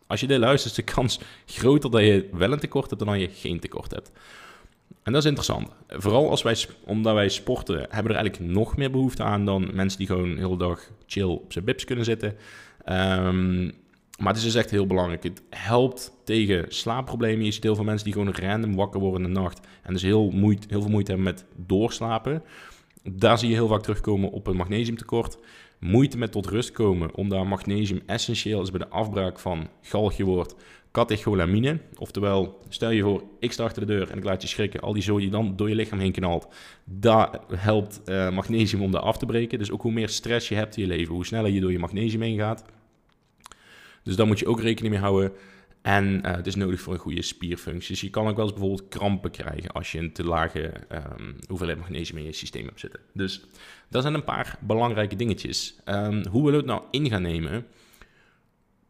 als 0.06 0.20
je 0.20 0.26
dit 0.26 0.38
luistert, 0.38 0.78
is 0.78 0.84
de 0.84 0.92
kans 0.92 1.20
groter 1.46 1.90
dat 1.90 2.00
je 2.00 2.28
wel 2.32 2.52
een 2.52 2.58
tekort 2.58 2.90
hebt 2.90 3.04
dan 3.04 3.12
dat 3.12 3.20
je 3.20 3.28
geen 3.28 3.60
tekort 3.60 3.90
hebt. 3.90 4.10
En 5.02 5.12
dat 5.12 5.22
is 5.22 5.28
interessant. 5.28 5.68
Vooral 5.88 6.30
als 6.30 6.42
wij, 6.42 6.56
omdat 6.84 7.14
wij 7.14 7.28
sporten, 7.28 7.76
hebben 7.76 8.12
er 8.12 8.18
eigenlijk 8.18 8.52
nog 8.52 8.76
meer 8.76 8.90
behoefte 8.90 9.22
aan 9.22 9.44
dan 9.44 9.70
mensen 9.72 9.98
die 9.98 10.06
gewoon 10.06 10.34
de 10.34 10.40
hele 10.40 10.56
dag 10.56 10.90
chill 11.06 11.24
op 11.24 11.52
zijn 11.52 11.64
bips 11.64 11.84
kunnen 11.84 12.04
zitten. 12.04 12.34
Um, 12.86 13.72
maar 14.18 14.32
het 14.32 14.36
is 14.36 14.52
dus 14.52 14.54
echt 14.54 14.70
heel 14.70 14.86
belangrijk. 14.86 15.22
Het 15.22 15.42
helpt 15.50 16.12
tegen 16.24 16.64
slaapproblemen. 16.68 17.44
Je 17.44 17.52
ziet 17.52 17.62
heel 17.62 17.74
veel 17.74 17.84
mensen 17.84 18.04
die 18.04 18.12
gewoon 18.12 18.34
random 18.34 18.74
wakker 18.74 19.00
worden 19.00 19.26
in 19.26 19.34
de 19.34 19.40
nacht. 19.40 19.60
En 19.82 19.92
dus 19.92 20.02
heel, 20.02 20.30
moeite, 20.30 20.66
heel 20.70 20.80
veel 20.80 20.90
moeite 20.90 21.10
hebben 21.10 21.32
met 21.32 21.44
doorslapen. 21.56 22.42
Daar 23.02 23.38
zie 23.38 23.48
je 23.48 23.54
heel 23.54 23.68
vaak 23.68 23.82
terugkomen 23.82 24.30
op 24.30 24.46
een 24.46 24.56
magnesiumtekort. 24.56 25.38
Moeite 25.78 26.18
met 26.18 26.32
tot 26.32 26.46
rust 26.46 26.72
komen, 26.72 27.14
omdat 27.14 27.44
magnesium 27.44 28.02
essentieel 28.06 28.62
is 28.62 28.70
bij 28.70 28.78
de 28.78 28.88
afbraak 28.88 29.38
van 29.38 29.68
galgjewoord 29.80 30.54
catecholamine. 30.92 31.78
Oftewel, 31.98 32.60
stel 32.68 32.90
je 32.90 33.02
voor, 33.02 33.22
ik 33.38 33.52
sta 33.52 33.64
achter 33.64 33.86
de 33.86 33.92
deur 33.92 34.10
en 34.10 34.18
ik 34.18 34.24
laat 34.24 34.42
je 34.42 34.48
schrikken. 34.48 34.80
Al 34.80 34.92
die 34.92 35.02
zooi 35.02 35.22
die 35.22 35.30
dan 35.30 35.56
door 35.56 35.68
je 35.68 35.74
lichaam 35.74 35.98
heen 35.98 36.12
knalt. 36.12 36.48
Dat 36.84 37.40
helpt 37.54 38.00
uh, 38.06 38.30
magnesium 38.30 38.82
om 38.82 38.90
dat 38.90 39.02
af 39.02 39.18
te 39.18 39.26
breken. 39.26 39.58
Dus 39.58 39.70
ook 39.70 39.82
hoe 39.82 39.92
meer 39.92 40.08
stress 40.08 40.48
je 40.48 40.54
hebt 40.54 40.76
in 40.76 40.82
je 40.82 40.88
leven, 40.88 41.14
hoe 41.14 41.26
sneller 41.26 41.50
je 41.50 41.60
door 41.60 41.72
je 41.72 41.78
magnesium 41.78 42.22
heen 42.22 42.38
gaat. 42.38 42.64
Dus 44.02 44.16
daar 44.16 44.26
moet 44.26 44.38
je 44.38 44.46
ook 44.46 44.60
rekening 44.60 44.94
mee 44.94 45.02
houden. 45.02 45.32
En 45.82 46.22
uh, 46.26 46.34
het 46.34 46.46
is 46.46 46.54
nodig 46.54 46.80
voor 46.80 46.92
een 46.92 46.98
goede 46.98 47.22
spierfunctie. 47.22 47.88
Dus 47.88 48.00
je 48.00 48.10
kan 48.10 48.28
ook 48.28 48.36
wel 48.36 48.44
eens 48.44 48.54
bijvoorbeeld 48.54 48.88
krampen 48.88 49.30
krijgen 49.30 49.70
als 49.72 49.92
je 49.92 49.98
een 49.98 50.12
te 50.12 50.24
lage 50.24 50.72
um, 51.18 51.36
hoeveelheid 51.48 51.78
magnesium 51.78 52.18
in 52.18 52.24
je 52.24 52.32
systeem 52.32 52.64
hebt 52.64 52.80
zitten. 52.80 53.00
Dus 53.12 53.44
dat 53.88 54.02
zijn 54.02 54.14
een 54.14 54.24
paar 54.24 54.58
belangrijke 54.60 55.16
dingetjes. 55.16 55.76
Um, 55.84 56.26
hoe 56.26 56.50
we 56.50 56.56
het 56.56 56.66
nou 56.66 56.82
in 56.90 57.08
gaan 57.08 57.22
nemen? 57.22 57.66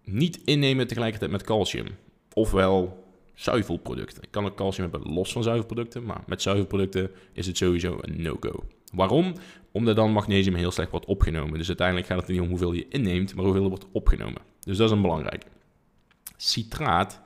Niet 0.04 0.40
innemen 0.44 0.86
tegelijkertijd 0.86 1.30
met 1.30 1.42
calcium. 1.42 1.86
Ofwel 2.32 3.04
zuivelproducten. 3.34 4.22
Ik 4.22 4.30
kan 4.30 4.44
ook 4.44 4.56
calcium 4.56 4.90
hebben 4.90 5.12
los 5.12 5.32
van 5.32 5.42
zuivelproducten, 5.42 6.04
maar 6.04 6.22
met 6.26 6.42
zuivelproducten 6.42 7.10
is 7.32 7.46
het 7.46 7.56
sowieso 7.56 7.98
een 8.00 8.22
no-go. 8.22 8.64
Waarom? 8.92 9.34
Omdat 9.72 9.96
dan 9.96 10.12
magnesium 10.12 10.54
heel 10.54 10.70
slecht 10.70 10.90
wordt 10.90 11.06
opgenomen. 11.06 11.58
Dus 11.58 11.68
uiteindelijk 11.68 12.06
gaat 12.06 12.18
het 12.18 12.28
niet 12.28 12.40
om 12.40 12.48
hoeveel 12.48 12.72
je 12.72 12.86
inneemt, 12.88 13.34
maar 13.34 13.44
hoeveel 13.44 13.62
er 13.62 13.68
wordt 13.68 13.86
opgenomen. 13.92 14.42
Dus 14.60 14.76
dat 14.76 14.86
is 14.86 14.96
een 14.96 15.02
belangrijke. 15.02 15.46
Citraat 16.36 17.20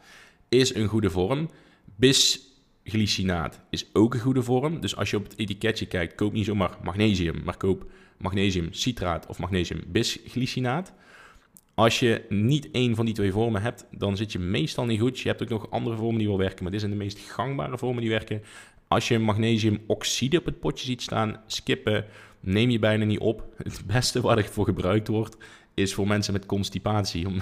is 0.48 0.74
een 0.74 0.86
goede 0.86 1.10
vorm. 1.10 1.50
Bisglycinaat 1.96 3.60
is 3.70 3.86
ook 3.92 4.14
een 4.14 4.20
goede 4.20 4.42
vorm. 4.42 4.80
Dus 4.80 4.96
als 4.96 5.10
je 5.10 5.16
op 5.16 5.24
het 5.24 5.38
etiketje 5.38 5.86
kijkt, 5.86 6.14
koop 6.14 6.32
niet 6.32 6.44
zomaar 6.44 6.78
magnesium, 6.82 7.42
maar 7.44 7.56
koop 7.56 7.90
magnesium 8.18 8.72
citraat 8.72 9.26
of 9.26 9.38
magnesium 9.38 9.82
bisglycinaat. 9.86 10.92
Als 11.76 11.98
je 11.98 12.24
niet 12.28 12.70
één 12.70 12.94
van 12.94 13.04
die 13.04 13.14
twee 13.14 13.32
vormen 13.32 13.62
hebt, 13.62 13.86
dan 13.90 14.16
zit 14.16 14.32
je 14.32 14.38
meestal 14.38 14.84
niet 14.84 15.00
goed. 15.00 15.18
Je 15.18 15.28
hebt 15.28 15.42
ook 15.42 15.48
nog 15.48 15.70
andere 15.70 15.96
vormen 15.96 16.18
die 16.18 16.28
wel 16.28 16.38
werken, 16.38 16.62
maar 16.62 16.72
dit 16.72 16.80
zijn 16.80 16.92
de 16.92 16.98
meest 16.98 17.18
gangbare 17.18 17.78
vormen 17.78 18.00
die 18.00 18.10
werken. 18.10 18.42
Als 18.88 19.08
je 19.08 19.18
magnesiumoxide 19.18 20.38
op 20.38 20.44
het 20.44 20.60
potje 20.60 20.86
ziet 20.86 21.02
staan, 21.02 21.40
skippen, 21.46 22.04
neem 22.40 22.70
je 22.70 22.78
bijna 22.78 23.04
niet 23.04 23.18
op. 23.18 23.44
Het 23.62 23.82
beste 23.86 24.20
waar 24.20 24.36
het 24.36 24.50
voor 24.50 24.64
gebruikt 24.64 25.08
wordt, 25.08 25.36
is 25.74 25.94
voor 25.94 26.06
mensen 26.06 26.32
met 26.32 26.46
constipatie. 26.46 27.26
Om, 27.26 27.38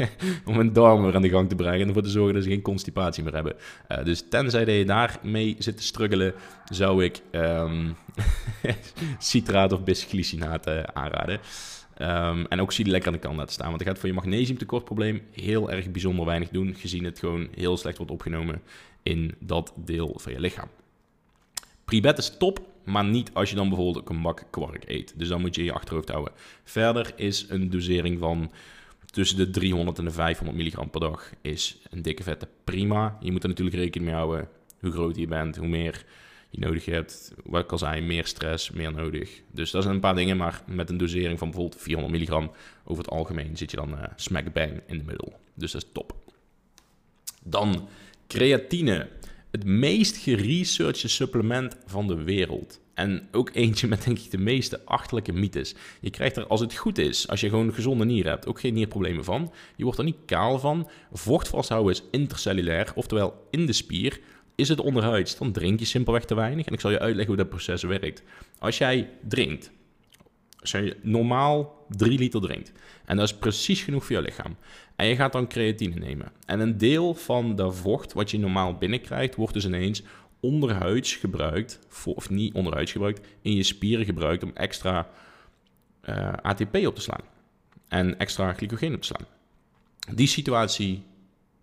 om 0.48 0.56
hun 0.56 0.72
darmen 0.72 1.14
aan 1.14 1.22
de 1.22 1.28
gang 1.28 1.48
te 1.48 1.54
brengen 1.54 1.80
en 1.80 1.88
ervoor 1.88 2.02
te 2.02 2.08
zorgen 2.08 2.34
dat 2.34 2.42
ze 2.42 2.48
geen 2.48 2.62
constipatie 2.62 3.24
meer 3.24 3.34
hebben. 3.34 3.54
Uh, 3.88 4.04
dus 4.04 4.28
tenzij 4.28 4.64
dat 4.64 4.74
je 4.74 4.84
daarmee 4.84 5.56
zit 5.58 5.76
te 5.76 5.82
struggelen, 5.82 6.34
zou 6.64 7.04
ik 7.04 7.20
um, 7.32 7.96
citraat 9.18 9.72
of 9.72 9.84
bisglycinaat 9.84 10.68
uh, 10.68 10.82
aanraden. 10.82 11.40
Um, 11.98 12.46
en 12.46 12.60
ook 12.60 12.72
zie 12.72 12.84
je 12.84 12.90
lekker 12.90 13.08
aan 13.08 13.16
de 13.16 13.22
kant 13.22 13.36
laten 13.36 13.52
staan. 13.52 13.68
Want 13.68 13.78
het 13.78 13.88
gaat 13.88 13.98
voor 13.98 14.08
je 14.08 14.14
magnesiumtekortprobleem 14.14 15.22
heel 15.30 15.70
erg 15.70 15.90
bijzonder 15.90 16.26
weinig 16.26 16.48
doen. 16.48 16.74
Gezien 16.74 17.04
het 17.04 17.18
gewoon 17.18 17.48
heel 17.54 17.76
slecht 17.76 17.96
wordt 17.96 18.12
opgenomen 18.12 18.62
in 19.02 19.34
dat 19.38 19.72
deel 19.76 20.14
van 20.16 20.32
je 20.32 20.40
lichaam. 20.40 20.68
Pribet 21.84 22.18
is 22.18 22.36
top, 22.38 22.60
maar 22.84 23.04
niet 23.04 23.30
als 23.32 23.50
je 23.50 23.56
dan 23.56 23.68
bijvoorbeeld 23.68 24.08
een 24.08 24.22
bak 24.22 24.44
kwark 24.50 24.84
eet. 24.86 25.14
Dus 25.16 25.28
dan 25.28 25.40
moet 25.40 25.54
je 25.54 25.64
je 25.64 25.72
achterhoofd 25.72 26.08
houden. 26.08 26.32
Verder 26.64 27.12
is 27.16 27.46
een 27.48 27.70
dosering 27.70 28.18
van 28.18 28.50
tussen 29.10 29.36
de 29.36 29.50
300 29.50 29.98
en 29.98 30.04
de 30.04 30.10
500 30.10 30.56
milligram 30.56 30.90
per 30.90 31.00
dag 31.00 31.30
is 31.40 31.78
een 31.90 32.02
dikke 32.02 32.22
vette 32.22 32.48
prima. 32.64 33.16
Je 33.20 33.32
moet 33.32 33.42
er 33.42 33.48
natuurlijk 33.48 33.76
rekening 33.76 34.10
mee 34.10 34.20
houden 34.20 34.48
hoe 34.80 34.92
groot 34.92 35.16
je 35.16 35.26
bent, 35.26 35.56
hoe 35.56 35.68
meer 35.68 36.04
je 36.54 36.66
nodig 36.66 36.84
hebt. 36.84 37.32
Wat 37.44 37.64
ik 37.64 37.72
al 37.72 37.78
zei, 37.78 38.00
meer 38.00 38.26
stress, 38.26 38.70
meer 38.70 38.92
nodig. 38.92 39.42
Dus 39.50 39.70
dat 39.70 39.82
zijn 39.82 39.94
een 39.94 40.00
paar 40.00 40.14
dingen, 40.14 40.36
maar 40.36 40.62
met 40.66 40.90
een 40.90 40.96
dosering 40.96 41.38
van 41.38 41.50
bijvoorbeeld 41.50 41.82
400 41.82 42.12
milligram 42.18 42.50
over 42.84 43.02
het 43.02 43.12
algemeen 43.12 43.56
zit 43.56 43.70
je 43.70 43.76
dan 43.76 43.92
uh, 43.92 44.02
smack 44.16 44.52
bang 44.52 44.80
in 44.86 44.98
de 44.98 45.04
middel. 45.04 45.32
Dus 45.54 45.72
dat 45.72 45.82
is 45.82 45.88
top. 45.92 46.16
Dan 47.42 47.88
creatine 48.26 49.08
het 49.50 49.64
meest 49.64 50.16
geresearchte 50.16 51.08
supplement 51.08 51.76
van 51.86 52.06
de 52.06 52.22
wereld. 52.22 52.80
En 52.94 53.28
ook 53.32 53.50
eentje 53.52 53.88
met 53.88 54.04
denk 54.04 54.18
ik 54.18 54.30
de 54.30 54.38
meeste 54.38 54.84
achterlijke 54.84 55.32
mythes. 55.32 55.74
Je 56.00 56.10
krijgt 56.10 56.36
er, 56.36 56.46
als 56.46 56.60
het 56.60 56.74
goed 56.74 56.98
is, 56.98 57.28
als 57.28 57.40
je 57.40 57.48
gewoon 57.48 57.74
gezonde 57.74 58.04
nieren 58.04 58.30
hebt, 58.30 58.46
ook 58.46 58.60
geen 58.60 58.74
nierproblemen 58.74 59.24
van. 59.24 59.52
Je 59.76 59.84
wordt 59.84 59.98
er 59.98 60.04
niet 60.04 60.24
kaal 60.26 60.58
van. 60.58 60.88
Vocht 61.12 61.48
vasthouden 61.48 61.92
is 61.92 62.02
intercellulair, 62.10 62.92
oftewel 62.94 63.46
in 63.50 63.66
de 63.66 63.72
spier. 63.72 64.20
Is 64.54 64.68
het 64.68 64.80
onderhuids, 64.80 65.38
dan 65.38 65.52
drink 65.52 65.78
je 65.78 65.84
simpelweg 65.84 66.24
te 66.24 66.34
weinig. 66.34 66.66
En 66.66 66.72
ik 66.72 66.80
zal 66.80 66.90
je 66.90 66.98
uitleggen 66.98 67.34
hoe 67.34 67.42
dat 67.42 67.48
proces 67.48 67.82
werkt. 67.82 68.22
Als 68.58 68.78
jij 68.78 69.10
drinkt, 69.28 69.70
als 70.60 70.70
je 70.70 70.96
normaal 71.02 71.86
3 71.88 72.18
liter 72.18 72.40
drinkt, 72.40 72.72
en 73.04 73.16
dat 73.16 73.24
is 73.26 73.34
precies 73.34 73.82
genoeg 73.82 74.04
voor 74.04 74.16
je 74.16 74.22
lichaam, 74.22 74.56
en 74.96 75.06
je 75.06 75.16
gaat 75.16 75.32
dan 75.32 75.48
creatine 75.48 75.94
nemen. 75.94 76.32
En 76.46 76.60
een 76.60 76.78
deel 76.78 77.14
van 77.14 77.56
dat 77.56 77.76
vocht 77.76 78.12
wat 78.12 78.30
je 78.30 78.38
normaal 78.38 78.74
binnenkrijgt, 78.74 79.34
wordt 79.34 79.54
dus 79.54 79.64
ineens 79.64 80.02
onderhuids 80.40 81.14
gebruikt, 81.16 81.78
of 82.04 82.30
niet 82.30 82.54
onderhuids 82.54 82.92
gebruikt, 82.92 83.26
in 83.40 83.54
je 83.54 83.62
spieren 83.62 84.04
gebruikt 84.04 84.42
om 84.42 84.50
extra 84.54 85.08
eh, 86.00 86.32
ATP 86.42 86.76
op 86.76 86.94
te 86.94 87.00
slaan. 87.00 87.24
En 87.88 88.18
extra 88.18 88.52
glycogeen 88.52 88.94
op 88.94 89.00
te 89.00 89.06
slaan. 89.06 89.26
Die 90.14 90.26
situatie 90.26 91.02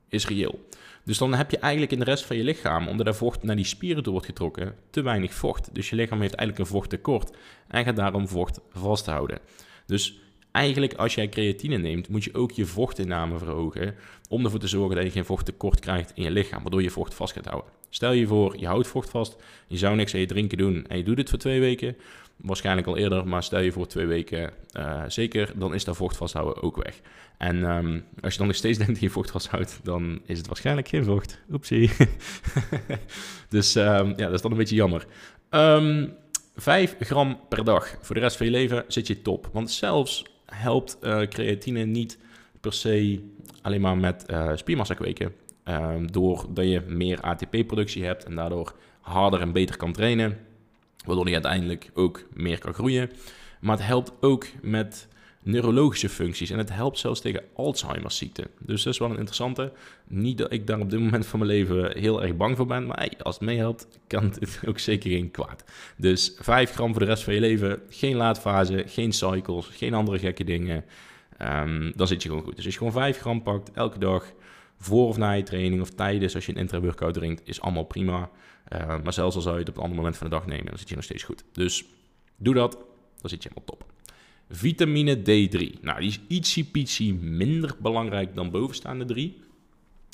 is 0.10 0.28
reëel. 0.28 0.68
Dus 1.04 1.18
dan 1.18 1.34
heb 1.34 1.52
je 1.52 1.58
eigenlijk 1.58 1.92
in 1.92 2.00
de 2.00 2.06
rest 2.06 2.26
van 2.26 2.38
je 2.38 2.44
lichaam, 2.44 2.88
omdat 2.88 3.08
er 3.08 3.16
vocht 3.16 3.44
naar 3.44 3.56
die 3.56 3.66
spieren 3.66 4.04
toe 4.04 4.12
wordt 4.12 4.28
getrokken, 4.28 4.76
te 4.90 5.02
weinig 5.02 5.34
vocht. 5.34 5.76
Dus 5.76 5.90
je 5.90 5.96
lichaam 5.96 6.22
heeft 6.22 6.36
eigenlijk 6.36 6.70
een 6.70 6.76
vochttekort 6.76 7.38
en 7.68 7.86
gaat 7.86 7.96
daarom 7.96 8.28
vocht 8.28 8.60
vasthouden. 8.70 9.40
Dus 9.86 10.21
eigenlijk 10.52 10.94
als 10.94 11.16
jij 11.16 11.30
creatine 11.30 11.78
neemt, 11.78 12.10
moet 12.10 12.24
je 12.24 12.34
ook 12.34 12.52
je 12.52 12.66
vochtinname 12.66 13.38
verhogen 13.38 13.96
om 14.30 14.44
ervoor 14.44 14.60
te 14.60 14.68
zorgen 14.68 14.96
dat 14.96 15.06
je 15.06 15.12
geen 15.12 15.26
vochttekort 15.26 15.80
krijgt 15.80 16.12
in 16.16 16.24
je 16.24 16.32
lichaam, 16.32 16.62
waardoor 16.62 16.82
je 16.82 16.90
vocht 16.90 17.14
vast 17.14 17.34
gaat 17.34 17.46
houden. 17.46 17.72
Stel 17.90 18.12
je 18.12 18.28
voor, 18.28 18.60
je 18.60 18.68
houdt 18.68 18.88
vocht 18.88 19.10
vast, 19.10 19.36
je 19.68 19.78
zou 19.78 19.96
niks 19.96 20.14
aan 20.14 20.20
je 20.20 20.26
drinken 20.26 20.58
doen 20.58 20.86
en 20.88 20.98
je 20.98 21.04
doet 21.04 21.18
het 21.18 21.30
voor 21.30 21.40
twee 21.40 21.60
weken, 21.60 21.96
waarschijnlijk 22.36 22.88
al 22.88 22.98
eerder, 22.98 23.28
maar 23.28 23.44
stel 23.44 23.60
je 23.60 23.72
voor 23.72 23.88
twee 23.88 24.06
weken 24.06 24.54
uh, 24.78 25.04
zeker, 25.08 25.52
dan 25.56 25.74
is 25.74 25.84
dat 25.84 25.96
vocht 25.96 26.18
vasthouden 26.18 26.64
ook 26.64 26.84
weg. 26.84 27.00
En 27.38 27.64
um, 27.64 28.04
als 28.22 28.32
je 28.32 28.40
dan 28.40 28.48
nog 28.48 28.56
steeds 28.56 28.78
denkt 28.84 28.94
dat 28.94 29.02
je 29.02 29.10
vocht 29.10 29.32
vasthoudt, 29.32 29.80
dan 29.84 30.22
is 30.26 30.38
het 30.38 30.48
waarschijnlijk 30.48 30.88
geen 30.88 31.04
vocht. 31.04 31.40
Oepsie. 31.52 31.92
dus 33.50 33.76
um, 33.76 34.08
ja, 34.08 34.26
dat 34.26 34.34
is 34.34 34.42
dan 34.42 34.52
een 34.52 34.58
beetje 34.58 34.76
jammer. 34.76 35.06
Um, 35.50 36.14
5 36.56 36.96
gram 37.00 37.40
per 37.50 37.64
dag. 37.64 37.96
Voor 38.02 38.16
de 38.16 38.22
rest 38.22 38.38
van 38.38 38.46
je 38.46 38.52
leven 38.52 38.84
zit 38.88 39.08
je 39.08 39.22
top. 39.22 39.50
Want 39.54 39.72
zelfs 39.72 40.26
helpt 40.54 40.98
uh, 41.02 41.22
creatine 41.22 41.84
niet 41.84 42.18
per 42.62 42.74
se 42.74 43.22
alleen 43.62 43.82
maar 43.82 43.98
met 43.98 44.26
uh, 44.30 44.52
spiermassa 44.56 44.94
kweken. 44.94 45.34
doordat 46.12 46.66
je 46.66 46.82
meer 46.88 47.22
ATP-productie 47.22 48.06
hebt 48.06 48.24
en 48.24 48.36
daardoor 48.36 48.76
harder 49.02 49.42
en 49.42 49.52
beter 49.52 49.78
kan 49.78 49.94
trainen 49.94 50.38
waardoor 51.06 51.26
hij 51.26 51.34
uiteindelijk 51.34 51.90
ook 51.94 52.24
meer 52.34 52.60
kan 52.60 52.74
groeien. 52.74 53.10
Maar 53.60 53.78
het 53.78 53.86
helpt 53.86 54.12
ook 54.20 54.46
met 54.62 55.08
neurologische 55.44 56.10
functies 56.10 56.50
en 56.50 56.58
het 56.58 56.74
helpt 56.74 56.98
zelfs 56.98 57.22
tegen 57.22 57.44
Alzheimer's 57.54 58.18
ziekte. 58.18 58.50
Dus 58.60 58.84
dat 58.84 58.94
is 58.94 59.00
wel 59.00 59.10
een 59.10 59.18
interessante. 59.18 59.72
Niet 60.08 60.38
dat 60.38 60.52
ik 60.52 60.68
daar 60.68 60.80
op 60.80 60.90
dit 60.90 61.00
moment 61.00 61.26
van 61.26 61.40
mijn 61.40 61.52
leven 61.52 61.98
heel 61.98 62.24
erg 62.24 62.36
bang 62.36 62.58
voor 62.58 62.66
ben, 62.66 62.86
maar 62.86 63.10
als 63.22 63.36
het 63.36 63.44
meehelpt, 63.44 63.88
kan 64.08 64.24
het 64.24 64.60
ook 64.68 64.80
zeker 64.80 65.12
geen 65.12 65.32
kwaad. 65.32 65.64
Dus 65.98 66.36
5 66.40 66.72
gram 66.72 66.92
voor 66.92 67.00
de 67.00 67.06
rest 67.06 67.24
van 67.24 67.34
je 67.34 67.40
leven, 67.40 67.82
geen 67.90 68.16
laadfase, 68.16 68.84
geen 68.88 69.12
cycles, 69.12 69.68
geen 69.68 69.94
andere 69.94 70.20
gekke 70.20 70.44
dingen. 70.44 70.86
Um, 71.42 71.92
dan 71.96 72.08
zit 72.08 72.24
je 72.24 72.30
gewoon 72.30 72.44
goed. 72.44 72.56
Dus 72.56 72.66
als 72.66 72.74
je 72.74 72.80
gewoon 72.80 72.94
5 72.94 73.18
gram 73.18 73.44
pakt 73.44 73.72
elke 73.72 74.00
dag, 74.00 74.34
voor 74.78 75.08
of 75.08 75.18
na 75.18 75.32
je 75.32 75.44
training 75.44 75.82
of 75.82 75.90
tijdens 75.90 76.36
als 76.36 76.46
je 76.46 76.52
een 76.52 76.58
intra-workout 76.58 77.14
drinkt, 77.14 77.42
is 77.44 77.62
allemaal 77.62 77.84
prima. 77.84 78.30
Uh, 78.74 78.88
maar 79.04 79.14
zelfs 79.14 79.36
al 79.36 79.42
zou 79.42 79.54
je 79.54 79.60
het 79.60 79.70
op 79.70 79.76
een 79.76 79.82
ander 79.82 79.98
moment 79.98 80.18
van 80.18 80.30
de 80.30 80.36
dag 80.36 80.46
nemen, 80.46 80.66
dan 80.66 80.78
zit 80.78 80.90
je 80.90 80.96
nog 80.96 81.04
steeds 81.04 81.24
goed. 81.24 81.44
Dus 81.52 81.86
doe 82.38 82.54
dat, 82.54 82.72
dan 83.22 83.30
zit 83.30 83.44
je 83.44 83.50
helemaal 83.50 83.78
top. 83.78 83.86
Vitamine 84.52 85.18
D3. 85.18 85.82
Nou, 85.82 86.00
die 86.00 86.10
is 86.28 86.58
ietsje 86.74 87.14
minder 87.14 87.76
belangrijk 87.80 88.36
dan 88.36 88.52
bovenstaande 88.52 89.06
drie. 89.06 89.40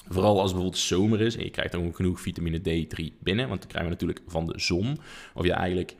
Vooral 0.09 0.31
als 0.31 0.51
het 0.51 0.51
bijvoorbeeld 0.51 0.77
zomer 0.77 1.21
is 1.21 1.35
en 1.35 1.43
je 1.43 1.49
krijgt 1.49 1.71
dan 1.71 1.95
genoeg 1.95 2.21
vitamine 2.21 2.59
D3 2.59 3.19
binnen. 3.19 3.47
Want 3.47 3.59
dan 3.59 3.69
krijgen 3.69 3.83
we 3.83 3.89
natuurlijk 3.89 4.21
van 4.27 4.45
de 4.45 4.59
zon. 4.59 4.97
Of 5.33 5.45
ja, 5.45 5.57
eigenlijk 5.57 5.95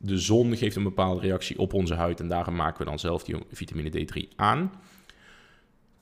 de 0.00 0.18
zon 0.18 0.56
geeft 0.56 0.76
een 0.76 0.82
bepaalde 0.82 1.20
reactie 1.20 1.58
op 1.58 1.72
onze 1.72 1.94
huid. 1.94 2.20
En 2.20 2.28
daarom 2.28 2.54
maken 2.54 2.78
we 2.78 2.84
dan 2.84 2.98
zelf 2.98 3.24
die 3.24 3.36
vitamine 3.52 3.90
D3 3.90 4.28
aan. 4.36 4.72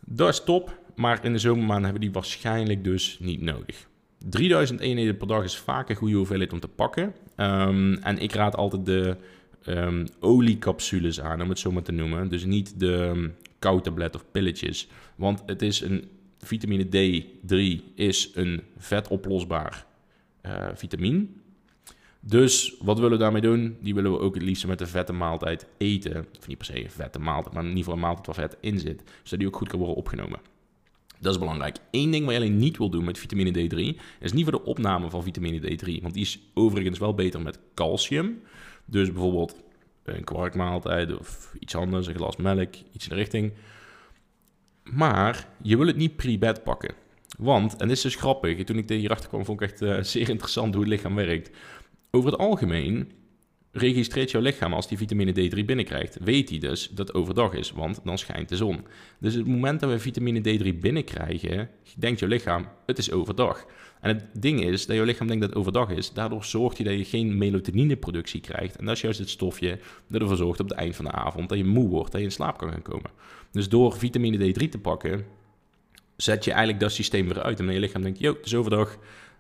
Dat 0.01 0.29
is 0.29 0.45
top, 0.45 0.79
maar 0.95 1.25
in 1.25 1.33
de 1.33 1.39
zomermaanden 1.39 1.85
hebben 1.85 2.01
we 2.01 2.07
die 2.07 2.15
waarschijnlijk 2.15 2.85
dus 2.85 3.19
niet 3.21 3.41
nodig. 3.41 3.89
3000 4.19 4.81
eenheden 4.81 5.17
per 5.17 5.27
dag 5.27 5.45
is 5.45 5.57
vaak 5.57 5.89
een 5.89 5.97
goede 5.97 6.17
hoeveelheid 6.17 6.53
om 6.53 6.61
te 6.61 6.69
pakken. 6.69 7.15
Um, 7.37 7.95
en 7.95 8.19
ik 8.19 8.33
raad 8.33 8.57
altijd 8.57 8.87
de 8.87 9.17
um, 9.69 10.07
oliecapsules 10.21 11.21
aan, 11.21 11.43
om 11.43 11.49
het 11.49 11.59
zo 11.59 11.73
maar 11.73 11.83
te 11.83 11.93
noemen. 11.93 12.29
Dus 12.29 12.45
niet 12.45 12.81
de 12.81 12.93
um, 12.93 13.35
of 14.13 14.25
pilletjes. 14.31 14.89
Want 15.17 15.43
het 15.47 15.63
is 15.63 15.81
een 15.81 16.09
vitamine 16.39 16.85
D3 16.85 17.83
is 17.95 18.31
een 18.35 18.63
vetoplosbaar 18.77 19.87
uh, 20.43 20.69
vitamine. 20.75 21.27
Dus 22.21 22.77
wat 22.81 22.97
willen 22.97 23.13
we 23.13 23.19
daarmee 23.19 23.41
doen? 23.41 23.77
Die 23.81 23.95
willen 23.95 24.13
we 24.13 24.19
ook 24.19 24.35
het 24.35 24.43
liefst 24.43 24.67
met 24.67 24.81
een 24.81 24.87
vette 24.87 25.13
maaltijd 25.13 25.67
eten. 25.79 26.27
Of 26.39 26.47
niet 26.47 26.57
per 26.57 26.67
se 26.67 26.85
een 26.85 26.91
vette 26.91 27.19
maaltijd, 27.19 27.55
maar 27.55 27.63
in 27.63 27.69
ieder 27.69 27.85
geval 27.85 27.99
een 27.99 28.07
maaltijd 28.07 28.27
waar 28.27 28.49
vet 28.49 28.57
in 28.61 28.79
zit. 28.79 29.03
Zodat 29.23 29.39
die 29.39 29.49
ook 29.49 29.57
goed 29.57 29.69
kan 29.69 29.79
worden 29.79 29.97
opgenomen. 29.97 30.41
Dat 31.21 31.33
is 31.33 31.39
belangrijk. 31.39 31.77
Eén 31.91 32.11
ding 32.11 32.25
wat 32.25 32.35
je 32.35 32.41
alleen 32.41 32.57
niet 32.57 32.79
wil 32.79 32.91
doen 32.91 33.05
met 33.05 33.19
vitamine 33.19 33.51
D3, 33.51 34.01
is 34.21 34.33
niet 34.33 34.43
voor 34.43 34.53
de 34.53 34.65
opname 34.65 35.11
van 35.11 35.23
vitamine 35.23 35.61
D3. 35.61 36.03
Want 36.03 36.15
die 36.15 36.23
is 36.23 36.39
overigens 36.55 36.99
wel 36.99 37.15
beter 37.15 37.41
met 37.43 37.59
calcium. 37.75 38.41
Dus 38.87 39.13
bijvoorbeeld 39.13 39.65
een 40.03 40.25
kwarkmaaltijd 40.25 41.19
of 41.19 41.55
iets 41.59 41.75
anders, 41.75 42.07
een 42.07 42.15
glas 42.15 42.37
melk, 42.37 42.75
iets 42.93 43.09
in 43.09 43.11
de 43.11 43.15
richting. 43.15 43.53
Maar 44.83 45.49
je 45.63 45.77
wil 45.77 45.87
het 45.87 45.97
niet 45.97 46.17
pre-bed 46.17 46.63
pakken. 46.63 46.95
Want, 47.39 47.73
en 47.73 47.89
dit 47.89 47.97
is 47.97 48.03
dus 48.03 48.15
grappig, 48.15 48.65
toen 48.65 48.79
ik 48.79 48.89
hierachter 48.89 49.29
kwam, 49.29 49.45
vond 49.45 49.61
ik 49.61 49.69
echt 49.69 49.83
uh, 49.83 50.03
zeer 50.03 50.29
interessant 50.29 50.75
hoe 50.75 50.83
het 50.83 50.93
lichaam 50.93 51.15
werkt. 51.15 51.51
Over 52.11 52.31
het 52.31 52.41
algemeen 52.41 53.13
registreert 53.77 54.31
jouw 54.31 54.41
lichaam 54.41 54.73
als 54.73 54.89
die 54.89 54.99
vitamine 54.99 55.33
D3 55.33 55.65
binnenkrijgt, 55.65 56.19
weet 56.21 56.49
hij 56.49 56.59
dus 56.59 56.89
dat 56.89 57.07
het 57.07 57.17
overdag 57.17 57.53
is, 57.53 57.73
want 57.73 58.01
dan 58.05 58.19
schijnt 58.19 58.49
de 58.49 58.57
zon. 58.57 58.87
Dus 59.19 59.35
het 59.35 59.47
moment 59.47 59.81
dat 59.81 59.91
we 59.91 59.99
vitamine 59.99 60.41
D3 60.41 60.79
binnenkrijgen, 60.81 61.71
denkt 61.97 62.21
jouw 62.21 62.29
lichaam, 62.29 62.69
het 62.87 62.99
is 62.99 63.13
overdag. 63.13 63.67
En 64.01 64.15
het 64.15 64.43
ding 64.43 64.65
is 64.65 64.87
dat 64.87 64.97
jouw 64.97 65.05
lichaam 65.05 65.27
denkt 65.27 65.43
dat 65.43 65.51
het 65.51 65.59
overdag 65.59 65.91
is, 65.91 66.13
daardoor 66.13 66.45
zorgt 66.45 66.79
hij 66.79 66.87
dat 66.87 66.99
je 66.99 67.05
geen 67.05 67.39
melatonineproductie 67.39 68.41
krijgt. 68.41 68.77
En 68.77 68.85
dat 68.85 68.95
is 68.95 69.01
juist 69.01 69.19
het 69.19 69.31
stofje 69.31 69.79
dat 70.09 70.21
ervoor 70.21 70.37
zorgt 70.37 70.61
op 70.61 70.69
het 70.69 70.79
eind 70.79 70.97
van 70.97 71.05
de 71.05 71.11
avond 71.11 71.49
dat 71.49 71.59
je 71.59 71.65
moe 71.65 71.89
wordt, 71.89 72.13
dat 72.13 72.21
je 72.21 72.27
in 72.27 72.33
slaap 72.33 72.59
kan 72.59 72.71
gaan 72.71 72.83
komen. 72.83 73.11
Dus 73.51 73.69
door 73.69 73.97
vitamine 73.97 74.53
D3 74.53 74.69
te 74.69 74.79
pakken, 74.79 75.25
zet 76.17 76.45
je 76.45 76.51
eigenlijk 76.51 76.81
dat 76.81 76.93
systeem 76.93 77.29
weer 77.29 77.43
uit. 77.43 77.61
En 77.61 77.73
je 77.73 77.81
lichaam 77.81 78.03
denkt, 78.03 78.19
yo, 78.19 78.33
het 78.33 78.47
is 78.47 78.55
overdag, 78.55 78.99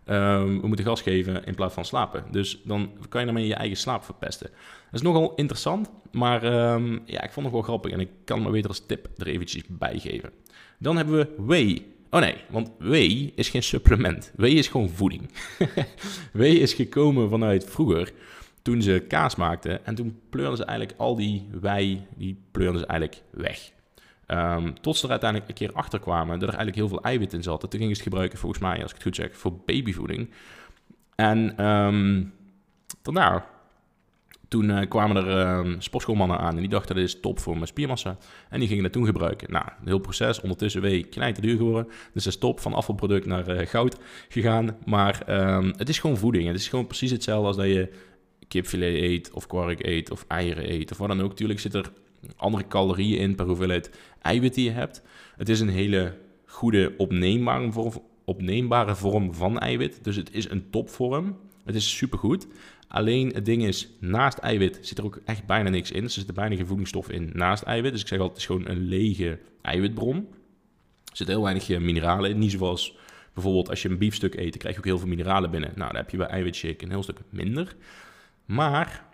Um, 0.08 0.60
we 0.60 0.66
moeten 0.66 0.84
gas 0.84 1.02
geven 1.02 1.44
in 1.44 1.54
plaats 1.54 1.74
van 1.74 1.84
slapen. 1.84 2.24
Dus 2.30 2.60
dan 2.64 2.90
kan 3.08 3.20
je 3.20 3.26
daarmee 3.26 3.46
je 3.46 3.54
eigen 3.54 3.76
slaap 3.76 4.04
verpesten. 4.04 4.50
Dat 4.84 4.94
is 4.94 5.02
nogal 5.02 5.34
interessant, 5.34 5.90
maar 6.12 6.72
um, 6.74 7.02
ja, 7.06 7.22
ik 7.22 7.32
vond 7.32 7.46
het 7.46 7.54
wel 7.54 7.64
grappig 7.64 7.92
en 7.92 8.00
ik 8.00 8.10
kan 8.24 8.42
me 8.42 8.50
weer 8.50 8.68
als 8.68 8.86
tip 8.86 9.08
er 9.16 9.26
eventjes 9.26 9.62
bij 9.68 9.98
geven. 9.98 10.30
Dan 10.78 10.96
hebben 10.96 11.16
we 11.16 11.34
whey. 11.36 11.86
Oh 12.10 12.20
nee, 12.20 12.34
want 12.50 12.70
whey 12.78 13.32
is 13.34 13.48
geen 13.48 13.62
supplement. 13.62 14.32
Whey 14.36 14.50
is 14.50 14.68
gewoon 14.68 14.88
voeding. 14.88 15.30
whey 16.32 16.54
is 16.54 16.74
gekomen 16.74 17.30
vanuit 17.30 17.64
vroeger, 17.64 18.12
toen 18.62 18.82
ze 18.82 19.04
kaas 19.08 19.36
maakten. 19.36 19.86
En 19.86 19.94
toen 19.94 20.20
pleurden 20.30 20.56
ze 20.56 20.64
eigenlijk 20.64 20.98
al 21.00 21.16
die 21.16 21.48
wei, 21.60 22.06
die 22.16 22.42
pleurden 22.50 22.80
ze 22.80 22.86
eigenlijk 22.86 23.22
weg. 23.30 23.72
Um, 24.28 24.80
tot 24.80 24.96
ze 24.96 25.04
er 25.04 25.10
uiteindelijk 25.10 25.50
een 25.50 25.56
keer 25.56 25.72
achter 25.72 26.00
kwamen 26.00 26.38
dat 26.38 26.48
er 26.48 26.54
eigenlijk 26.54 26.76
heel 26.76 26.88
veel 26.88 27.02
eiwit 27.02 27.32
in 27.32 27.42
zat. 27.42 27.60
toen 27.60 27.70
gingen 27.70 27.86
ze 27.86 27.92
het 27.92 28.02
gebruiken, 28.02 28.38
volgens 28.38 28.60
mij, 28.60 28.82
als 28.82 28.90
ik 28.90 28.94
het 28.94 29.02
goed 29.02 29.16
zeg, 29.16 29.36
voor 29.36 29.52
babyvoeding. 29.64 30.30
En 31.14 31.66
um, 31.66 32.32
daarna, 33.02 33.46
toen 34.48 34.70
uh, 34.70 34.88
kwamen 34.88 35.16
er 35.16 35.58
um, 35.58 35.80
sportschoolmannen 35.80 36.38
aan 36.38 36.54
en 36.54 36.60
die 36.60 36.68
dachten 36.68 36.94
dat 36.94 37.04
is 37.04 37.20
top 37.20 37.38
voor 37.38 37.54
mijn 37.54 37.66
spiermassa. 37.66 38.18
En 38.48 38.58
die 38.58 38.68
gingen 38.68 38.82
dat 38.82 38.92
toen 38.92 39.04
gebruiken. 39.06 39.52
Nou, 39.52 39.64
een 39.80 39.86
heel 39.86 39.98
proces, 39.98 40.40
ondertussen 40.40 40.80
weer 40.80 41.06
knijter 41.06 41.42
duur 41.42 41.56
geworden. 41.56 41.86
Dus 42.12 42.24
het 42.24 42.34
is 42.34 42.40
top 42.40 42.60
van 42.60 42.74
afvalproduct 42.74 43.26
naar 43.26 43.60
uh, 43.60 43.66
goud 43.66 43.96
gegaan. 44.28 44.76
Maar 44.84 45.22
het 45.76 45.88
is 45.88 45.98
gewoon 45.98 46.16
voeding. 46.16 46.46
Het 46.46 46.56
is 46.56 46.68
gewoon 46.68 46.86
precies 46.86 47.10
hetzelfde 47.10 47.46
als 47.46 47.56
dat 47.56 47.66
je 47.66 47.92
kipfilet 48.48 48.94
eet 48.94 49.30
of 49.30 49.46
kwark 49.46 49.86
eet 49.86 50.10
of 50.10 50.24
eieren 50.28 50.70
eet 50.70 50.90
of 50.90 50.98
wat 50.98 51.08
dan 51.08 51.22
ook. 51.22 51.36
Tuurlijk 51.36 51.60
zit 51.60 51.74
er 51.74 51.92
andere 52.36 52.66
calorieën 52.68 53.18
in 53.18 53.34
per 53.34 53.46
hoeveelheid 53.46 53.90
eiwit 54.20 54.54
die 54.54 54.64
je 54.64 54.70
hebt. 54.70 55.02
Het 55.36 55.48
is 55.48 55.60
een 55.60 55.68
hele 55.68 56.16
goede 56.44 56.94
opneembare 56.96 57.72
vorm, 57.72 57.92
opneembare 58.24 58.96
vorm 58.96 59.34
van 59.34 59.58
eiwit. 59.58 60.04
Dus 60.04 60.16
het 60.16 60.32
is 60.32 60.50
een 60.50 60.70
topvorm. 60.70 61.36
Het 61.64 61.74
is 61.74 61.96
supergoed. 61.96 62.46
Alleen 62.88 63.32
het 63.34 63.44
ding 63.44 63.64
is, 63.64 63.88
naast 64.00 64.38
eiwit 64.38 64.78
zit 64.80 64.98
er 64.98 65.04
ook 65.04 65.20
echt 65.24 65.46
bijna 65.46 65.68
niks 65.68 65.90
in. 65.90 66.04
Er 66.04 66.10
zitten 66.10 66.34
bijna 66.34 66.56
geen 66.56 66.66
voedingsstoffen 66.66 67.14
in 67.14 67.30
naast 67.32 67.62
eiwit. 67.62 67.92
Dus 67.92 68.00
ik 68.00 68.08
zeg 68.08 68.18
altijd, 68.18 68.42
het 68.42 68.50
is 68.50 68.56
gewoon 68.56 68.76
een 68.76 68.88
lege 68.88 69.38
eiwitbron. 69.62 70.16
Er 70.16 71.16
zitten 71.16 71.34
heel 71.34 71.44
weinig 71.44 71.70
eh, 71.70 71.80
mineralen 71.80 72.30
in. 72.30 72.38
Niet 72.38 72.50
zoals 72.50 72.96
bijvoorbeeld 73.34 73.68
als 73.68 73.82
je 73.82 73.88
een 73.88 73.98
biefstuk 73.98 74.34
eet, 74.34 74.50
dan 74.50 74.58
krijg 74.58 74.74
je 74.74 74.80
ook 74.80 74.86
heel 74.86 74.98
veel 74.98 75.08
mineralen 75.08 75.50
binnen. 75.50 75.72
Nou, 75.74 75.92
dan 75.92 76.00
heb 76.00 76.10
je 76.10 76.16
bij 76.16 76.26
eiwitshake 76.26 76.84
een 76.84 76.90
heel 76.90 77.02
stuk 77.02 77.18
minder. 77.30 77.76
Maar 78.44 79.04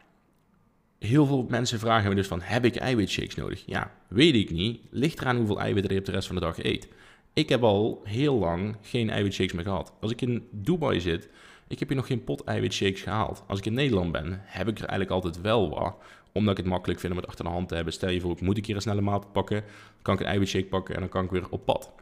heel 1.02 1.26
veel 1.26 1.46
mensen 1.48 1.78
vragen 1.78 2.08
me 2.08 2.14
dus 2.14 2.26
van, 2.26 2.40
heb 2.40 2.64
ik 2.64 2.76
eiwitshakes 2.76 3.34
nodig? 3.34 3.62
Ja, 3.66 3.92
weet 4.08 4.34
ik 4.34 4.50
niet. 4.50 4.80
Ligt 4.90 5.20
eraan 5.20 5.36
hoeveel 5.36 5.60
eiwitten 5.60 5.92
je 5.92 5.98
op 5.98 6.04
de 6.04 6.12
rest 6.12 6.26
van 6.26 6.36
de 6.36 6.40
dag 6.40 6.62
eet. 6.62 6.88
Ik 7.32 7.48
heb 7.48 7.62
al 7.62 8.00
heel 8.04 8.38
lang 8.38 8.76
geen 8.82 9.10
eiwitshakes 9.10 9.52
meer 9.52 9.64
gehad. 9.64 9.92
Als 10.00 10.10
ik 10.10 10.20
in 10.20 10.48
Dubai 10.50 11.00
zit, 11.00 11.28
ik 11.68 11.78
heb 11.78 11.88
hier 11.88 11.96
nog 11.96 12.06
geen 12.06 12.24
pot 12.24 12.44
eiwitshakes 12.44 13.02
gehaald. 13.02 13.42
Als 13.46 13.58
ik 13.58 13.66
in 13.66 13.72
Nederland 13.72 14.12
ben, 14.12 14.40
heb 14.44 14.68
ik 14.68 14.78
er 14.78 14.86
eigenlijk 14.86 15.10
altijd 15.10 15.40
wel 15.40 15.70
wat. 15.70 15.96
Omdat 16.32 16.50
ik 16.50 16.64
het 16.64 16.72
makkelijk 16.72 17.00
vind 17.00 17.12
om 17.12 17.18
het 17.18 17.28
achter 17.28 17.44
de 17.44 17.50
hand 17.50 17.68
te 17.68 17.74
hebben. 17.74 17.92
Stel 17.92 18.10
je 18.10 18.20
voor, 18.20 18.32
ik 18.32 18.40
moet 18.40 18.56
een 18.56 18.62
keer 18.62 18.74
een 18.74 18.80
snelle 18.80 19.00
maaltijd 19.00 19.32
pakken. 19.32 19.64
kan 20.02 20.14
ik 20.14 20.20
een 20.20 20.26
eiwitshake 20.26 20.64
pakken 20.64 20.94
en 20.94 21.00
dan 21.00 21.08
kan 21.08 21.24
ik 21.24 21.30
weer 21.30 21.48
op 21.50 21.64
pad. 21.64 21.92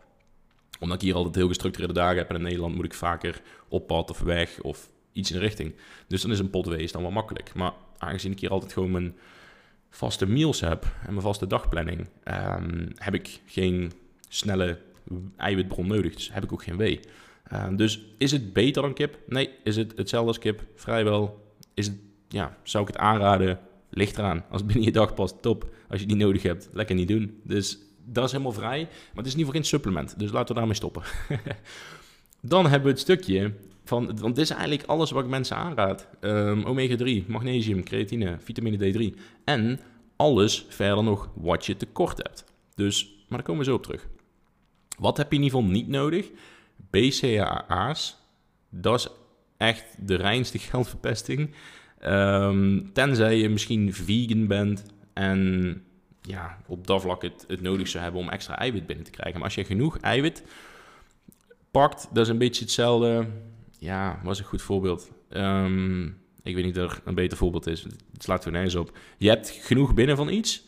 Omdat 0.80 0.96
ik 0.96 1.02
hier 1.02 1.14
altijd 1.14 1.34
heel 1.34 1.48
gestructureerde 1.48 1.94
dagen 1.94 2.16
heb. 2.16 2.28
En 2.28 2.36
in 2.36 2.42
Nederland 2.42 2.74
moet 2.74 2.84
ik 2.84 2.94
vaker 2.94 3.42
op 3.68 3.86
pad 3.86 4.10
of 4.10 4.20
weg 4.20 4.60
of 4.60 4.90
iets 5.12 5.30
in 5.30 5.36
de 5.36 5.42
richting. 5.42 5.74
Dus 6.06 6.22
dan 6.22 6.30
is 6.30 6.38
een 6.38 6.50
pot 6.50 6.66
wees 6.66 6.92
dan 6.92 7.02
wel 7.02 7.10
makkelijk. 7.10 7.54
Maar 7.54 7.72
aangezien 7.98 8.32
ik 8.32 8.40
hier 8.40 8.50
altijd 8.50 8.72
gewoon 8.72 8.90
mijn 8.90 9.16
vaste 9.90 10.26
meals 10.26 10.60
heb 10.60 10.84
en 10.84 11.10
mijn 11.10 11.20
vaste 11.20 11.46
dagplanning, 11.46 12.08
um, 12.24 12.88
heb 12.94 13.14
ik 13.14 13.40
geen 13.46 13.92
snelle 14.28 14.78
eiwitbron 15.36 15.86
nodig. 15.86 16.14
Dus 16.14 16.32
heb 16.32 16.44
ik 16.44 16.52
ook 16.52 16.62
geen 16.62 16.76
wee. 16.76 17.00
Uh, 17.52 17.66
dus 17.76 18.04
is 18.18 18.30
het 18.30 18.52
beter 18.52 18.82
dan 18.82 18.94
kip? 18.94 19.18
Nee. 19.26 19.50
Is 19.64 19.76
het 19.76 19.92
hetzelfde 19.96 20.28
als 20.28 20.38
kip? 20.38 20.62
Vrijwel. 20.74 21.52
Is 21.74 21.86
het, 21.86 21.96
ja, 22.28 22.56
zou 22.62 22.82
ik 22.82 22.92
het 22.92 23.02
aanraden? 23.02 23.60
ligt 23.90 24.18
eraan. 24.18 24.44
Als 24.48 24.60
het 24.60 24.66
binnen 24.66 24.84
je 24.84 24.92
dag 24.92 25.14
past, 25.14 25.42
top. 25.42 25.74
Als 25.88 26.00
je 26.00 26.06
niet 26.06 26.16
nodig 26.16 26.42
hebt, 26.42 26.68
lekker 26.72 26.94
niet 26.94 27.08
doen. 27.08 27.40
Dus 27.42 27.78
dat 28.04 28.24
is 28.24 28.32
helemaal 28.32 28.52
vrij. 28.52 28.78
Maar 28.80 29.24
het 29.24 29.26
is 29.26 29.32
in 29.32 29.38
ieder 29.38 29.54
geval 29.54 29.60
geen 29.60 29.64
supplement. 29.64 30.18
Dus 30.18 30.30
laten 30.30 30.48
we 30.48 30.54
daarmee 30.54 30.76
stoppen. 30.76 31.02
Dan 32.40 32.62
hebben 32.62 32.82
we 32.82 32.90
het 32.90 33.00
stukje 33.00 33.52
van, 33.90 34.18
want 34.18 34.36
dit 34.36 34.44
is 34.44 34.50
eigenlijk 34.50 34.88
alles 34.88 35.10
wat 35.10 35.24
ik 35.24 35.30
mensen 35.30 35.56
aanraad. 35.56 36.08
Um, 36.20 36.64
Omega-3, 36.64 37.26
magnesium, 37.26 37.84
creatine, 37.84 38.36
vitamine 38.40 38.92
D3 38.92 39.18
en 39.44 39.80
alles 40.16 40.66
verder 40.68 41.04
nog 41.04 41.30
wat 41.34 41.66
je 41.66 41.76
tekort 41.76 42.16
hebt. 42.16 42.44
Dus, 42.74 43.04
maar 43.28 43.38
daar 43.38 43.46
komen 43.46 43.64
we 43.64 43.70
zo 43.70 43.76
op 43.76 43.82
terug. 43.82 44.08
Wat 44.98 45.16
heb 45.16 45.30
je 45.30 45.36
in 45.36 45.42
ieder 45.42 45.58
geval 45.58 45.72
niet 45.72 45.88
nodig? 45.88 46.30
BCAA's, 46.90 48.16
dat 48.68 48.98
is 48.98 49.08
echt 49.56 49.84
de 50.06 50.14
reinste 50.14 50.58
geldverpesting. 50.68 51.54
Um, 52.04 52.92
tenzij 52.92 53.36
je 53.36 53.48
misschien 53.48 53.94
vegan 53.94 54.46
bent 54.46 54.84
en 55.12 55.82
ja, 56.22 56.58
op 56.66 56.86
dat 56.86 57.00
vlak 57.00 57.22
het, 57.22 57.44
het 57.48 57.60
nodig 57.60 57.88
zou 57.88 58.02
hebben 58.02 58.20
om 58.20 58.28
extra 58.28 58.58
eiwit 58.58 58.86
binnen 58.86 59.04
te 59.04 59.10
krijgen. 59.10 59.34
Maar 59.34 59.48
als 59.48 59.54
je 59.54 59.64
genoeg 59.64 59.98
eiwit 59.98 60.42
pakt, 61.70 62.08
dat 62.12 62.24
is 62.24 62.30
een 62.30 62.38
beetje 62.38 62.64
hetzelfde. 62.64 63.26
Ja, 63.80 64.20
was 64.22 64.38
een 64.38 64.44
goed 64.44 64.62
voorbeeld. 64.62 65.10
Um, 65.30 66.04
ik 66.42 66.54
weet 66.54 66.64
niet 66.64 66.78
of 66.78 66.92
er 66.92 67.00
een 67.04 67.14
beter 67.14 67.36
voorbeeld 67.36 67.66
is. 67.66 67.82
Het 67.82 68.22
slaat 68.22 68.44
er 68.44 68.52
nergens 68.52 68.74
op. 68.74 68.98
Je 69.18 69.28
hebt 69.28 69.50
genoeg 69.50 69.94
binnen 69.94 70.16
van 70.16 70.28
iets, 70.28 70.64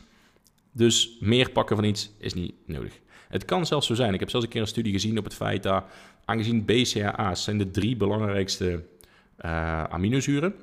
dus 0.71 1.17
meer 1.19 1.49
pakken 1.49 1.75
van 1.75 1.85
iets 1.85 2.11
is 2.17 2.33
niet 2.33 2.53
nodig. 2.65 2.99
Het 3.27 3.45
kan 3.45 3.65
zelfs 3.65 3.87
zo 3.87 3.93
zijn. 3.93 4.13
Ik 4.13 4.19
heb 4.19 4.29
zelfs 4.29 4.45
een 4.45 4.51
keer 4.51 4.61
een 4.61 4.67
studie 4.67 4.93
gezien 4.93 5.17
op 5.17 5.23
het 5.23 5.33
feit 5.33 5.63
dat, 5.63 5.83
aangezien 6.25 6.65
BCAA's 6.65 7.43
zijn 7.43 7.57
de 7.57 7.71
drie 7.71 7.95
belangrijkste 7.97 8.85
uh, 9.45 9.83
aminozuren. 9.83 10.55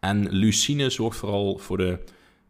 En 0.00 0.30
leucine 0.30 0.90
zorgt 0.90 1.18
vooral 1.18 1.58
voor 1.58 1.76
de 1.76 1.98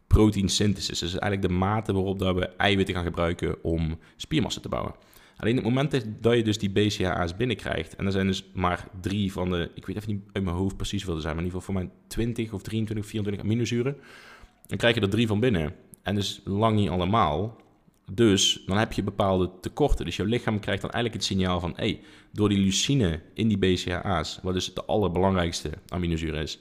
proteinsynthesis. 0.07 0.99
Dus 0.99 1.11
eigenlijk 1.11 1.41
de 1.41 1.59
mate 1.59 1.93
waarop 1.93 2.19
dat 2.19 2.35
we 2.35 2.47
eiwitten 2.47 2.95
gaan 2.95 3.03
gebruiken 3.03 3.63
om 3.63 3.99
spiermassa 4.15 4.61
te 4.61 4.69
bouwen. 4.69 4.95
Alleen 5.41 5.55
het 5.55 5.63
moment 5.63 5.91
dat 6.21 6.35
je 6.35 6.43
dus 6.43 6.57
die 6.57 6.69
BCAA's 6.69 7.35
binnenkrijgt, 7.35 7.95
en 7.95 8.05
er 8.05 8.11
zijn 8.11 8.27
dus 8.27 8.45
maar 8.53 8.87
drie 9.01 9.31
van 9.31 9.49
de, 9.49 9.71
ik 9.75 9.85
weet 9.85 9.95
even 9.95 10.13
niet 10.13 10.23
uit 10.31 10.43
mijn 10.43 10.55
hoofd 10.55 10.77
precies 10.77 11.07
er 11.07 11.21
zijn, 11.21 11.35
maar 11.35 11.43
in 11.43 11.49
ieder 11.49 11.59
geval 11.59 11.73
voor 11.73 11.83
mij 11.83 11.91
20 12.07 12.53
of 12.53 12.61
23, 12.61 13.05
24 13.05 13.45
aminozuren, 13.45 13.97
dan 14.67 14.77
krijg 14.77 14.95
je 14.95 15.01
er 15.01 15.09
drie 15.09 15.27
van 15.27 15.39
binnen. 15.39 15.75
En 16.01 16.15
dus 16.15 16.41
lang 16.45 16.75
niet 16.75 16.89
allemaal. 16.89 17.61
Dus 18.11 18.63
dan 18.65 18.77
heb 18.77 18.93
je 18.93 19.03
bepaalde 19.03 19.51
tekorten. 19.61 20.05
Dus 20.05 20.15
jouw 20.15 20.25
lichaam 20.25 20.59
krijgt 20.59 20.81
dan 20.81 20.91
eigenlijk 20.91 21.23
het 21.23 21.33
signaal 21.33 21.59
van, 21.59 21.73
hey, 21.75 21.99
door 22.31 22.49
die 22.49 22.59
leucine 22.59 23.21
in 23.33 23.47
die 23.47 23.57
BCAA's, 23.57 24.39
wat 24.43 24.53
dus 24.53 24.73
de 24.73 24.85
allerbelangrijkste 24.85 25.69
aminozuur 25.87 26.35
is, 26.35 26.59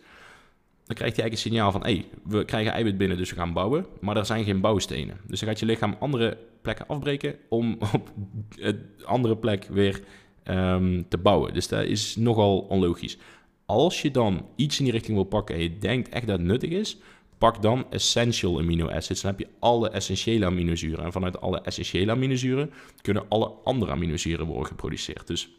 dan 0.91 0.99
krijgt 0.99 1.17
hij 1.17 1.25
eigenlijk 1.25 1.33
het 1.33 1.39
signaal 1.39 1.73
van, 1.73 1.83
hey, 1.83 2.05
we 2.39 2.45
krijgen 2.45 2.73
eiwit 2.73 2.99
binnen, 2.99 3.17
dus 3.17 3.31
we 3.31 3.37
gaan 3.37 3.53
bouwen, 3.53 3.87
maar 4.01 4.17
er 4.17 4.27
zijn 4.27 4.45
geen 4.45 4.61
bouwstenen. 4.61 5.21
Dus 5.27 5.41
dan 5.41 5.49
gaat 5.49 5.59
je 5.59 5.67
lichaam 5.67 5.97
andere 6.01 6.39
plekken 6.63 6.87
afbreken 6.87 7.37
om 7.49 7.79
op 7.95 8.13
een 8.59 8.81
andere 9.05 9.37
plek 9.37 9.65
weer 9.65 10.01
um, 10.45 11.09
te 11.09 11.19
bouwen. 11.19 11.55
Dus 11.55 11.69
dat 11.69 11.85
is 11.85 12.17
nogal 12.17 12.59
onlogisch. 12.59 13.19
Als 13.67 14.03
je 14.03 14.11
dan 14.11 14.47
iets 14.57 14.79
in 14.79 14.85
die 14.85 14.93
richting 14.93 15.15
wil 15.17 15.25
pakken 15.25 15.55
en 15.55 15.63
je 15.63 15.79
denkt 15.79 16.09
echt 16.09 16.27
dat 16.27 16.39
het 16.39 16.47
nuttig 16.47 16.71
is, 16.71 16.97
pak 17.39 17.63
dan 17.63 17.87
essential 17.91 18.59
amino 18.59 18.89
acids. 18.89 19.21
Dan 19.21 19.31
heb 19.31 19.41
je 19.41 19.49
alle 19.59 19.91
essentiële 19.91 20.47
aminozuren. 20.47 21.05
En 21.05 21.13
vanuit 21.13 21.41
alle 21.41 21.61
essentiële 21.61 22.11
aminozuren 22.11 22.71
kunnen 23.03 23.25
alle 23.29 23.53
andere 23.65 23.93
aminozuren 23.93 24.47
worden 24.47 24.67
geproduceerd. 24.67 25.27
Dus 25.27 25.51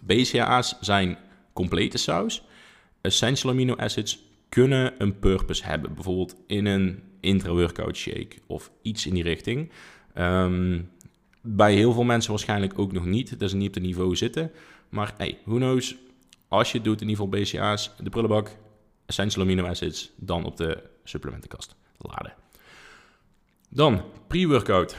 BCAA's 0.00 0.76
zijn 0.80 1.18
complete 1.52 1.98
saus. 1.98 2.42
Essential 3.00 3.52
amino 3.52 3.76
acids 3.76 4.28
kunnen 4.50 4.94
een 4.98 5.18
purpose 5.18 5.64
hebben. 5.64 5.94
Bijvoorbeeld 5.94 6.36
in 6.46 6.66
een 6.66 7.02
intra-workout 7.20 7.96
shake 7.96 8.36
of 8.46 8.70
iets 8.82 9.06
in 9.06 9.14
die 9.14 9.22
richting. 9.22 9.70
Um, 10.14 10.90
bij 11.42 11.74
heel 11.74 11.92
veel 11.92 12.02
mensen 12.02 12.30
waarschijnlijk 12.30 12.78
ook 12.78 12.92
nog 12.92 13.04
niet. 13.04 13.38
Dat 13.38 13.50
ze 13.50 13.56
niet 13.56 13.68
op 13.68 13.74
het 13.74 13.82
niveau 13.82 14.16
zitten. 14.16 14.50
Maar 14.88 15.14
hey, 15.16 15.38
who 15.44 15.56
knows. 15.56 15.96
Als 16.48 16.70
je 16.70 16.76
het 16.76 16.86
doet 16.86 17.00
in 17.00 17.08
ieder 17.08 17.24
geval 17.24 17.40
BCA's, 17.40 17.90
de 18.02 18.10
prullenbak, 18.10 18.56
essential 19.06 19.44
amino 19.44 19.66
acids, 19.66 20.10
dan 20.16 20.44
op 20.44 20.56
de 20.56 20.82
supplementenkast 21.04 21.76
laden. 21.98 22.34
Dan, 23.68 24.02
pre-workout. 24.26 24.96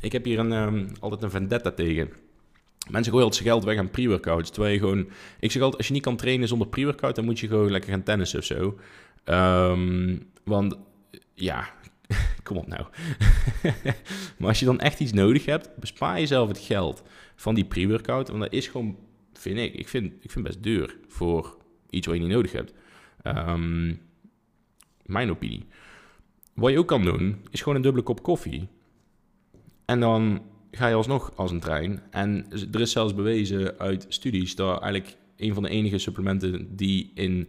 Ik 0.00 0.12
heb 0.12 0.24
hier 0.24 0.38
een, 0.38 0.52
um, 0.52 0.92
altijd 1.00 1.22
een 1.22 1.30
vendetta 1.30 1.70
tegen. 1.70 2.12
Mensen 2.90 3.12
gooien 3.12 3.26
altijd 3.26 3.48
geld 3.48 3.64
weg 3.64 3.78
aan 3.78 3.90
pre-workouts. 3.90 4.50
Terwijl 4.50 4.72
je 4.72 4.78
gewoon... 4.78 5.08
Ik 5.40 5.50
zeg 5.50 5.62
altijd, 5.62 5.78
als 5.78 5.86
je 5.86 5.92
niet 5.92 6.02
kan 6.02 6.16
trainen 6.16 6.48
zonder 6.48 6.68
pre-workout... 6.68 7.14
dan 7.14 7.24
moet 7.24 7.40
je 7.40 7.48
gewoon 7.48 7.70
lekker 7.70 7.90
gaan 7.90 8.02
tennissen 8.02 8.38
of 8.38 8.44
zo. 8.44 8.78
Um, 9.24 10.30
want 10.44 10.78
ja, 11.34 11.70
kom 12.42 12.56
op 12.56 12.66
nou. 12.66 12.86
maar 14.38 14.48
als 14.48 14.58
je 14.58 14.64
dan 14.64 14.80
echt 14.80 15.00
iets 15.00 15.12
nodig 15.12 15.44
hebt... 15.44 15.76
bespaar 15.76 16.18
jezelf 16.18 16.48
het 16.48 16.58
geld 16.58 17.02
van 17.36 17.54
die 17.54 17.64
pre-workout. 17.64 18.28
Want 18.28 18.40
dat 18.40 18.52
is 18.52 18.68
gewoon, 18.68 18.96
vind 19.32 19.58
ik... 19.58 19.74
Ik 19.74 19.88
vind, 19.88 20.12
ik 20.20 20.30
vind 20.30 20.44
best 20.44 20.62
duur 20.62 20.96
voor 21.08 21.56
iets 21.90 22.06
wat 22.06 22.16
je 22.16 22.22
niet 22.22 22.30
nodig 22.30 22.52
hebt. 22.52 22.72
Um, 23.22 24.00
mijn 25.02 25.30
opinie. 25.30 25.66
Wat 26.54 26.70
je 26.70 26.78
ook 26.78 26.88
kan 26.88 27.02
doen, 27.02 27.44
is 27.50 27.60
gewoon 27.60 27.76
een 27.76 27.82
dubbele 27.82 28.04
kop 28.04 28.22
koffie. 28.22 28.68
En 29.84 30.00
dan 30.00 30.42
ga 30.76 30.86
je 30.86 30.94
alsnog 30.94 31.32
als 31.36 31.50
een 31.50 31.60
trein. 31.60 32.02
En 32.10 32.46
er 32.72 32.80
is 32.80 32.92
zelfs 32.92 33.14
bewezen 33.14 33.78
uit 33.78 34.06
studies 34.08 34.54
dat 34.54 34.80
eigenlijk 34.80 35.16
een 35.36 35.54
van 35.54 35.62
de 35.62 35.68
enige 35.68 35.98
supplementen 35.98 36.76
die 36.76 37.10
in 37.14 37.48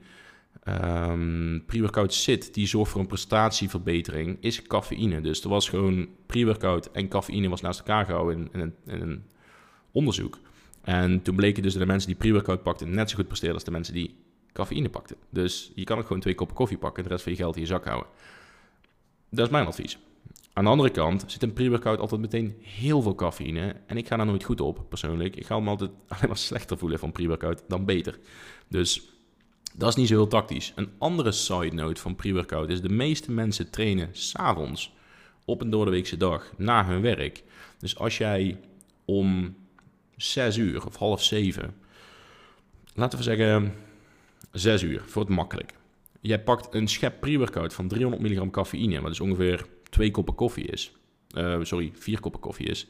um, 0.67 1.63
pre-workout 1.65 2.13
zit, 2.13 2.53
die 2.53 2.67
zorgt 2.67 2.91
voor 2.91 3.01
een 3.01 3.07
prestatieverbetering, 3.07 4.37
is 4.39 4.61
cafeïne. 4.61 5.21
Dus 5.21 5.43
er 5.43 5.49
was 5.49 5.69
gewoon 5.69 6.07
pre-workout 6.25 6.91
en 6.91 7.07
cafeïne 7.07 7.49
was 7.49 7.61
naast 7.61 7.79
elkaar 7.79 8.05
gehouden 8.05 8.49
in, 8.51 8.61
in, 8.85 9.01
een 9.01 9.23
onderzoek. 9.91 10.39
En 10.81 11.21
toen 11.21 11.35
bleken 11.35 11.63
dus 11.63 11.71
dat 11.71 11.81
de 11.81 11.87
mensen 11.87 12.07
die 12.07 12.17
pre-workout 12.17 12.63
pakten 12.63 12.93
net 12.93 13.09
zo 13.09 13.15
goed 13.15 13.27
presteerden 13.27 13.57
als 13.57 13.65
de 13.65 13.71
mensen 13.71 13.93
die 13.93 14.15
cafeïne 14.53 14.89
pakten. 14.89 15.15
Dus 15.29 15.71
je 15.75 15.83
kan 15.83 15.97
ook 15.97 16.05
gewoon 16.05 16.21
twee 16.21 16.35
koppen 16.35 16.55
koffie 16.55 16.77
pakken 16.77 16.97
en 16.97 17.03
de 17.03 17.09
rest 17.09 17.23
van 17.23 17.31
je 17.31 17.37
geld 17.37 17.55
in 17.55 17.61
je 17.61 17.67
zak 17.67 17.85
houden. 17.85 18.09
Dat 19.29 19.45
is 19.45 19.51
mijn 19.51 19.65
advies. 19.65 19.97
Aan 20.57 20.63
de 20.63 20.69
andere 20.69 20.89
kant 20.89 21.23
zit 21.27 21.43
een 21.43 21.53
pre-workout 21.53 21.99
altijd 21.99 22.21
meteen 22.21 22.55
heel 22.61 23.01
veel 23.01 23.15
cafeïne. 23.15 23.75
En 23.85 23.97
ik 23.97 24.07
ga 24.07 24.17
daar 24.17 24.25
nooit 24.25 24.43
goed 24.43 24.61
op, 24.61 24.85
persoonlijk. 24.89 25.35
Ik 25.35 25.45
ga 25.45 25.59
me 25.59 25.69
altijd 25.69 25.91
alleen 26.07 26.27
maar 26.27 26.37
slechter 26.37 26.77
voelen 26.77 26.99
van 26.99 27.11
pre-workout 27.11 27.63
dan 27.67 27.85
beter. 27.85 28.19
Dus 28.67 29.09
dat 29.75 29.89
is 29.89 29.95
niet 29.95 30.07
zo 30.07 30.13
heel 30.13 30.27
tactisch. 30.27 30.73
Een 30.75 30.89
andere 30.97 31.31
side 31.31 31.73
note 31.73 32.01
van 32.01 32.15
pre-workout 32.15 32.69
is... 32.69 32.81
de 32.81 32.89
meeste 32.89 33.31
mensen 33.31 33.69
trainen 33.69 34.09
s'avonds 34.11 34.93
op 35.45 35.61
een 35.61 35.69
doordeweekse 35.69 36.17
dag 36.17 36.53
na 36.55 36.85
hun 36.85 37.01
werk. 37.01 37.43
Dus 37.79 37.97
als 37.97 38.17
jij 38.17 38.59
om 39.05 39.55
6 40.15 40.57
uur 40.57 40.85
of 40.85 40.95
half 40.95 41.23
7... 41.23 41.75
laten 42.93 43.17
we 43.17 43.23
zeggen 43.23 43.73
6 44.51 44.81
uur, 44.81 45.03
voor 45.05 45.21
het 45.21 45.31
makkelijk. 45.31 45.73
Jij 46.21 46.43
pakt 46.43 46.73
een 46.73 46.87
schep 46.87 47.19
pre-workout 47.19 47.73
van 47.73 47.87
300 47.87 48.21
milligram 48.21 48.51
cafeïne... 48.51 49.01
wat 49.01 49.11
is 49.11 49.19
ongeveer 49.19 49.65
twee 49.89 50.11
koppen 50.11 50.35
koffie 50.35 50.65
is. 50.65 50.91
Uh, 51.37 51.57
sorry, 51.61 51.91
vier 51.93 52.19
koppen 52.19 52.41
koffie 52.41 52.65
is. 52.65 52.87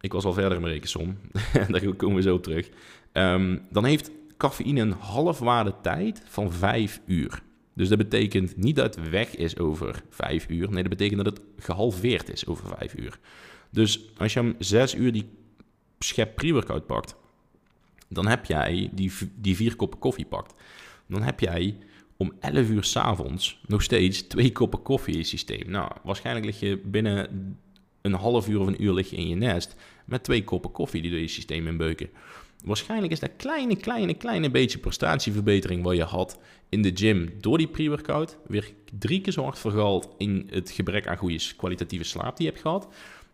Ik 0.00 0.12
was 0.12 0.24
al 0.24 0.32
verder 0.32 0.54
in 0.54 0.60
mijn 0.60 0.72
rekensom. 0.72 1.18
Daar 1.68 1.94
komen 1.94 2.16
we 2.16 2.22
zo 2.22 2.40
terug. 2.40 2.68
Um, 3.12 3.66
dan 3.70 3.84
heeft 3.84 4.10
cafeïne 4.36 4.80
een 4.80 4.92
halfwaarde 4.92 5.74
tijd 5.82 6.22
van 6.24 6.52
vijf 6.52 7.00
uur. 7.06 7.42
Dus 7.74 7.88
dat 7.88 7.98
betekent 7.98 8.56
niet 8.56 8.76
dat 8.76 8.94
het 8.94 9.10
weg 9.10 9.36
is 9.36 9.58
over 9.58 10.02
vijf 10.10 10.48
uur. 10.48 10.70
Nee, 10.70 10.82
dat 10.82 10.96
betekent 10.98 11.24
dat 11.24 11.36
het 11.36 11.64
gehalveerd 11.64 12.32
is 12.32 12.46
over 12.46 12.76
vijf 12.78 12.94
uur. 12.94 13.18
Dus 13.70 14.00
als 14.16 14.32
je 14.32 14.40
om 14.40 14.54
zes 14.58 14.94
uur 14.94 15.12
die 15.12 15.28
schep 15.98 16.34
pre-workout 16.34 16.86
pakt, 16.86 17.16
dan 18.08 18.26
heb 18.26 18.44
jij 18.44 18.90
die, 18.92 19.12
die 19.34 19.56
vier 19.56 19.76
koppen 19.76 19.98
koffie 19.98 20.26
pakt. 20.26 20.54
Dan 21.06 21.22
heb 21.22 21.40
jij 21.40 21.78
om 22.20 22.32
11 22.40 22.68
uur 22.68 22.84
s'avonds 22.84 23.60
nog 23.66 23.82
steeds 23.82 24.22
twee 24.22 24.52
koppen 24.52 24.82
koffie 24.82 25.12
in 25.12 25.18
je 25.18 25.24
systeem. 25.24 25.70
Nou, 25.70 25.90
waarschijnlijk 26.02 26.46
lig 26.46 26.60
je 26.60 26.80
binnen 26.84 27.56
een 28.00 28.12
half 28.12 28.48
uur 28.48 28.60
of 28.60 28.66
een 28.66 28.82
uur 28.82 28.92
lig 28.92 29.10
je 29.10 29.16
in 29.16 29.28
je 29.28 29.34
nest 29.34 29.76
met 30.04 30.24
twee 30.24 30.44
koppen 30.44 30.70
koffie 30.70 31.02
die 31.02 31.10
door 31.10 31.20
je 31.20 31.28
systeem 31.28 31.66
inbeuken. 31.66 32.10
Waarschijnlijk 32.64 33.12
is 33.12 33.20
dat 33.20 33.30
kleine, 33.36 33.76
kleine, 33.76 34.14
kleine 34.14 34.50
beetje 34.50 34.78
prestatieverbetering 34.78 35.82
wat 35.82 35.96
je 35.96 36.02
had 36.02 36.38
in 36.68 36.82
de 36.82 36.90
gym 36.94 37.32
door 37.38 37.58
die 37.58 37.68
pre-workout 37.68 38.38
weer 38.46 38.72
drie 38.98 39.20
keer 39.20 39.32
zo 39.32 39.42
hard 39.42 39.58
vergaald 39.58 40.08
in 40.18 40.48
het 40.50 40.70
gebrek 40.70 41.06
aan 41.06 41.16
goede 41.16 41.40
kwalitatieve 41.56 42.04
slaap 42.04 42.36
die 42.36 42.46
je 42.46 42.52
hebt 42.52 42.64
gehad 42.64 42.88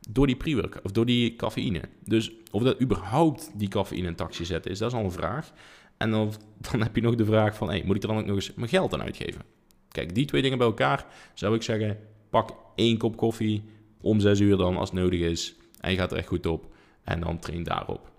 door 0.09 0.27
die 0.27 0.37
pre-workout 0.37 0.85
of 0.85 0.92
door 0.92 1.07
die 1.07 1.37
cafeïne. 1.37 1.81
Dus 2.05 2.33
of 2.51 2.62
dat 2.62 2.81
überhaupt 2.81 3.51
die 3.55 3.68
cafeïne 3.68 4.07
in 4.07 4.14
taxi 4.14 4.44
zetten 4.44 4.70
is, 4.70 4.79
dat 4.79 4.92
is 4.92 4.99
al 4.99 5.05
een 5.05 5.11
vraag. 5.11 5.53
En 5.96 6.11
dan, 6.11 6.32
dan 6.70 6.82
heb 6.82 6.96
je 6.96 7.02
nog 7.02 7.14
de 7.14 7.24
vraag 7.24 7.56
van, 7.56 7.68
hey, 7.68 7.82
moet 7.85 7.96
ik 7.96 8.02
er 8.02 8.09
dan 8.09 8.18
ook 8.18 8.26
nog 8.26 8.35
eens 8.35 8.54
mijn 8.54 8.68
geld 8.68 8.94
aan 8.94 9.02
uitgeven? 9.02 9.42
Kijk, 9.88 10.14
die 10.14 10.26
twee 10.26 10.42
dingen 10.42 10.59
bij 10.59 10.66
elkaar 10.66 11.06
zou 11.35 11.54
ik 11.54 11.62
zeggen, 11.62 11.98
pak 12.30 12.54
één 12.74 12.98
kop 12.98 13.16
koffie 13.16 13.64
om 14.00 14.20
zes 14.20 14.40
uur 14.40 14.56
dan 14.56 14.76
als 14.76 14.92
nodig 14.92 15.20
is. 15.20 15.54
En 15.80 15.96
gaat 15.96 16.12
er 16.12 16.18
echt 16.18 16.28
goed 16.28 16.46
op. 16.46 16.74
En 17.04 17.20
dan 17.20 17.38
train 17.38 17.62
daarop. 17.62 18.11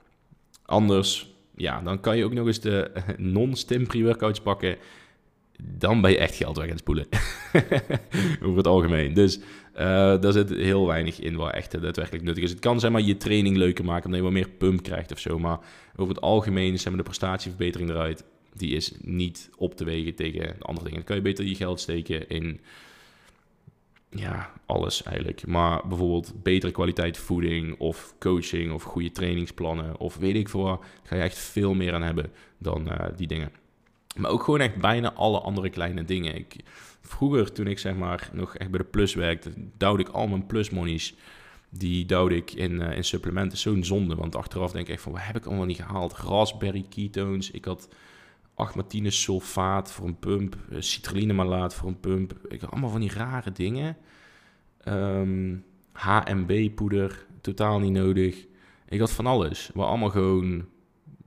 Anders, 0.65 1.35
ja, 1.55 1.81
dan 1.81 1.99
kan 1.99 2.17
je 2.17 2.25
ook 2.25 2.33
nog 2.33 2.47
eens 2.47 2.59
de 2.59 2.91
non-stim 3.17 3.87
pre-workouts 3.87 4.41
pakken. 4.41 4.77
dan 5.61 6.01
ben 6.01 6.11
je 6.11 6.17
echt 6.17 6.35
geld 6.35 6.55
weg 6.55 6.65
aan 6.65 6.71
het 6.71 6.79
spoelen. 6.79 7.07
Over 8.45 8.57
het 8.57 8.67
algemeen. 8.67 9.13
Dus 9.13 9.39
uh, 9.79 10.21
daar 10.21 10.31
zit 10.31 10.49
heel 10.49 10.87
weinig 10.87 11.19
in 11.19 11.35
wat 11.35 11.53
echt 11.53 11.81
daadwerkelijk 11.81 12.23
nuttig 12.23 12.43
is. 12.43 12.49
Het 12.49 12.59
kan 12.59 12.79
zeg 12.79 12.91
maar 12.91 13.01
je 13.01 13.17
training 13.17 13.57
leuker 13.57 13.85
maken, 13.85 14.05
omdat 14.05 14.19
je 14.19 14.25
wat 14.25 14.35
meer 14.35 14.49
pump 14.49 14.83
krijgt 14.83 15.11
of 15.11 15.19
zo. 15.19 15.39
Maar 15.39 15.59
over 15.95 16.13
het 16.13 16.23
algemeen, 16.23 16.79
zeg 16.79 16.87
maar, 16.87 16.97
de 16.97 17.03
prestatieverbetering 17.03 17.89
eruit, 17.89 18.23
die 18.53 18.75
is 18.75 18.91
niet 19.01 19.49
op 19.57 19.75
te 19.75 19.83
wegen 19.83 20.15
tegen 20.15 20.39
de 20.39 20.65
andere 20.65 20.85
dingen. 20.85 20.95
Dan 20.95 21.03
kan 21.07 21.15
je 21.15 21.21
beter 21.21 21.45
je 21.45 21.55
geld 21.55 21.79
steken 21.79 22.29
in 22.29 22.59
ja, 24.09 24.51
alles 24.65 25.03
eigenlijk. 25.03 25.47
Maar 25.47 25.87
bijvoorbeeld 25.87 26.33
betere 26.43 26.71
kwaliteit 26.71 27.17
voeding 27.17 27.79
of 27.79 28.15
coaching 28.19 28.73
of 28.73 28.83
goede 28.83 29.11
trainingsplannen 29.11 29.99
of 29.99 30.17
weet 30.17 30.35
ik 30.35 30.49
veel 30.49 30.83
ga 31.03 31.15
je 31.15 31.21
echt 31.21 31.37
veel 31.37 31.73
meer 31.73 31.93
aan 31.93 32.03
hebben 32.03 32.31
dan 32.57 32.87
uh, 32.87 33.05
die 33.15 33.27
dingen. 33.27 33.51
Maar 34.15 34.31
ook 34.31 34.43
gewoon 34.43 34.59
echt 34.59 34.75
bijna 34.75 35.13
alle 35.13 35.39
andere 35.39 35.69
kleine 35.69 36.05
dingen. 36.05 36.35
Ik, 36.35 36.55
vroeger, 37.07 37.51
toen 37.51 37.67
ik 37.67 37.79
zeg 37.79 37.95
maar 37.95 38.29
nog 38.33 38.55
echt 38.55 38.69
bij 38.69 38.79
de 38.79 38.85
plus 38.85 39.13
werkte, 39.13 39.51
duwde 39.77 40.03
ik 40.03 40.09
al 40.09 40.27
mijn 40.27 40.45
plusmonies. 40.45 41.15
Die 41.69 42.05
duwde 42.05 42.35
ik 42.35 42.51
in, 42.51 42.71
uh, 42.71 42.95
in 42.95 43.03
supplementen. 43.03 43.57
Zo'n 43.57 43.83
zonde, 43.83 44.15
want 44.15 44.35
achteraf 44.35 44.71
denk 44.71 44.87
ik 44.87 44.93
echt 44.93 45.03
van, 45.03 45.11
wat 45.11 45.21
heb 45.23 45.35
ik 45.35 45.45
allemaal 45.45 45.65
niet 45.65 45.77
gehaald? 45.77 46.13
Raspberry 46.13 46.85
ketones, 46.89 47.51
ik 47.51 47.65
had 47.65 47.89
Agmatine 48.55 49.11
sulfaat 49.11 49.91
voor 49.91 50.07
een 50.07 50.19
pump, 50.19 50.57
uh, 50.69 50.81
citrullinemalaat 50.81 51.75
voor 51.75 51.87
een 51.87 51.99
pump. 51.99 52.33
Ik 52.47 52.61
had 52.61 52.71
allemaal 52.71 52.89
van 52.89 52.99
die 52.99 53.13
rare 53.13 53.51
dingen. 53.51 53.97
HMB-poeder, 55.91 57.25
totaal 57.41 57.79
niet 57.79 57.91
nodig. 57.91 58.45
Ik 58.87 58.99
had 58.99 59.11
van 59.11 59.25
alles, 59.25 59.69
wat 59.73 59.87
allemaal 59.87 60.09
gewoon 60.09 60.65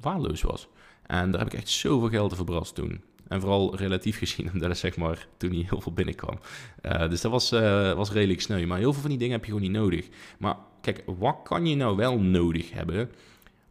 waardeloos 0.01 0.43
was. 0.43 0.69
En 1.07 1.31
daar 1.31 1.41
heb 1.41 1.53
ik 1.53 1.59
echt 1.59 1.69
zoveel 1.69 2.09
geld 2.09 2.31
te 2.31 2.37
verbrast 2.37 2.75
toen. 2.75 3.03
En 3.31 3.41
vooral 3.41 3.77
relatief 3.77 4.19
gezien, 4.19 4.51
omdat 4.53 4.69
het 4.69 4.79
zeg 4.79 4.97
maar 4.97 5.27
toen 5.37 5.51
niet 5.51 5.71
heel 5.71 5.81
veel 5.81 5.93
binnenkwam. 5.93 6.39
Uh, 6.83 7.09
dus 7.09 7.21
dat 7.21 7.31
was, 7.31 7.53
uh, 7.53 7.93
was 7.93 8.11
redelijk 8.11 8.41
sneu. 8.41 8.67
Maar 8.67 8.79
heel 8.79 8.93
veel 8.93 9.01
van 9.01 9.11
die 9.11 9.19
dingen 9.19 9.35
heb 9.35 9.45
je 9.45 9.53
gewoon 9.53 9.67
niet 9.67 9.81
nodig. 9.81 10.09
Maar 10.39 10.57
kijk, 10.81 11.03
wat 11.07 11.37
kan 11.43 11.67
je 11.67 11.77
nou 11.77 11.97
wel 11.97 12.19
nodig 12.21 12.73
hebben? 12.73 13.11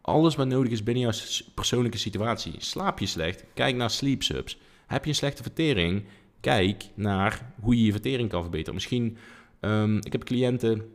Alles 0.02 0.36
wat 0.36 0.48
nodig 0.48 0.72
is 0.72 0.84
binnen 0.84 1.04
jouw 1.04 1.14
persoonlijke 1.54 1.98
situatie. 1.98 2.54
Slaap 2.58 3.00
je 3.00 3.06
slecht? 3.06 3.44
Kijk 3.54 3.76
naar 3.76 3.90
sleep 3.90 4.24
subs. 4.24 4.58
Heb 4.88 5.04
je 5.04 5.10
een 5.10 5.16
slechte 5.16 5.44
vertering? 5.44 6.04
Kijk 6.40 6.90
naar 6.96 7.54
hoe 7.60 7.78
je 7.78 7.86
je 7.86 7.92
vertering 7.92 8.30
kan 8.30 8.42
verbeteren. 8.42 8.74
Misschien, 8.74 9.18
um, 9.60 9.98
ik 9.98 10.12
heb 10.12 10.24
cliënten 10.24 10.94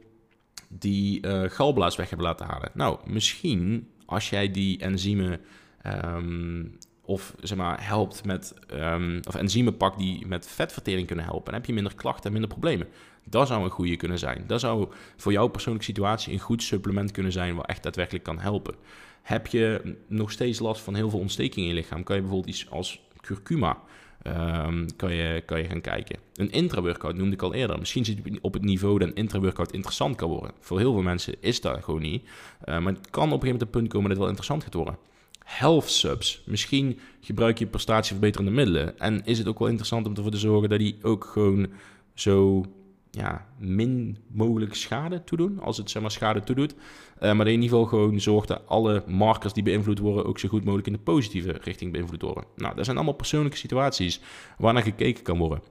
die 0.68 1.26
uh, 1.26 1.42
galblaas 1.50 1.96
weg 1.96 2.08
hebben 2.08 2.26
laten 2.26 2.46
halen. 2.46 2.70
Nou, 2.74 2.98
misschien 3.10 3.88
als 4.06 4.30
jij 4.30 4.50
die 4.50 4.78
enzymen 4.78 5.40
um, 5.86 6.78
of 7.04 7.34
zeg 7.40 7.58
maar, 7.58 7.86
helpt 7.86 8.24
met, 8.24 8.54
um, 8.72 9.20
of 9.28 9.34
enzymen 9.34 9.76
pakt 9.76 9.98
die 9.98 10.26
met 10.26 10.46
vetvertering 10.46 11.06
kunnen 11.06 11.24
helpen. 11.24 11.44
Dan 11.44 11.54
heb 11.54 11.66
je 11.66 11.72
minder 11.72 11.94
klachten 11.94 12.24
en 12.24 12.32
minder 12.32 12.50
problemen. 12.50 12.88
Dat 13.24 13.46
zou 13.46 13.64
een 13.64 13.70
goede 13.70 13.96
kunnen 13.96 14.18
zijn. 14.18 14.44
Dat 14.46 14.60
zou 14.60 14.88
voor 15.16 15.32
jouw 15.32 15.46
persoonlijke 15.46 15.86
situatie 15.86 16.32
een 16.32 16.38
goed 16.38 16.62
supplement 16.62 17.10
kunnen 17.10 17.32
zijn 17.32 17.54
wat 17.54 17.66
echt 17.66 17.82
daadwerkelijk 17.82 18.24
kan 18.24 18.38
helpen. 18.38 18.74
Heb 19.22 19.46
je 19.46 19.96
nog 20.06 20.30
steeds 20.30 20.58
last 20.58 20.82
van 20.82 20.94
heel 20.94 21.10
veel 21.10 21.18
ontstekingen 21.18 21.68
in 21.68 21.74
je 21.74 21.80
lichaam, 21.80 22.02
kan 22.02 22.16
je 22.16 22.22
bijvoorbeeld 22.22 22.54
iets 22.54 22.70
als 22.70 23.00
curcuma 23.20 23.78
um, 24.22 24.96
kan, 24.96 25.14
je, 25.14 25.42
kan 25.46 25.58
je 25.58 25.68
gaan 25.68 25.80
kijken. 25.80 26.18
Een 26.34 26.50
intra-workout 26.50 27.16
noemde 27.16 27.34
ik 27.34 27.42
al 27.42 27.54
eerder. 27.54 27.78
Misschien 27.78 28.04
zit 28.04 28.18
je 28.24 28.38
op 28.40 28.52
het 28.52 28.62
niveau 28.62 28.98
dat 28.98 29.08
een 29.08 29.14
intra-workout 29.14 29.72
interessant 29.72 30.16
kan 30.16 30.28
worden. 30.28 30.50
Voor 30.60 30.78
heel 30.78 30.92
veel 30.92 31.02
mensen 31.02 31.34
is 31.40 31.60
dat 31.60 31.84
gewoon 31.84 32.02
niet. 32.02 32.22
Uh, 32.24 32.78
maar 32.78 32.92
het 32.92 33.10
kan 33.10 33.32
op 33.32 33.32
een 33.32 33.40
gegeven 33.40 33.40
moment 33.40 33.62
een 33.62 33.70
punt 33.70 33.88
komen 33.88 34.08
dat 34.08 34.10
het 34.10 34.18
wel 34.18 34.28
interessant 34.28 34.64
gaat 34.64 34.74
worden 34.74 35.12
health 35.44 35.90
subs. 35.90 36.42
Misschien 36.46 36.98
gebruik 37.20 37.58
je 37.58 37.66
prestatieverbeterende 37.66 38.50
middelen. 38.50 38.98
En 38.98 39.24
is 39.24 39.38
het 39.38 39.46
ook 39.48 39.58
wel 39.58 39.68
interessant 39.68 40.06
om 40.06 40.14
ervoor 40.14 40.30
te 40.30 40.38
zorgen 40.38 40.68
dat 40.68 40.78
die 40.78 40.98
ook 41.02 41.24
gewoon 41.24 41.68
zo 42.14 42.64
ja, 43.10 43.46
min 43.58 44.18
mogelijk 44.26 44.74
schade 44.74 45.24
toedoen. 45.24 45.60
Als 45.60 45.76
het 45.76 45.90
zeg 45.90 46.02
maar 46.02 46.10
schade 46.10 46.42
toedoet. 46.42 46.74
Uh, 46.74 46.80
maar 47.20 47.46
in 47.46 47.52
ieder 47.52 47.68
geval 47.68 47.84
gewoon 47.84 48.20
zorgt 48.20 48.48
dat 48.48 48.62
alle 48.66 49.04
markers 49.06 49.52
die 49.52 49.62
beïnvloed 49.62 49.98
worden 49.98 50.26
ook 50.26 50.38
zo 50.38 50.48
goed 50.48 50.64
mogelijk 50.64 50.86
in 50.86 50.92
de 50.92 50.98
positieve 50.98 51.58
richting 51.60 51.92
beïnvloed 51.92 52.22
worden. 52.22 52.44
Nou, 52.56 52.74
dat 52.74 52.84
zijn 52.84 52.96
allemaal 52.96 53.14
persoonlijke 53.14 53.56
situaties 53.58 54.20
waar 54.58 54.72
naar 54.72 54.82
gekeken 54.82 55.22
kan 55.22 55.38
worden. 55.38 55.62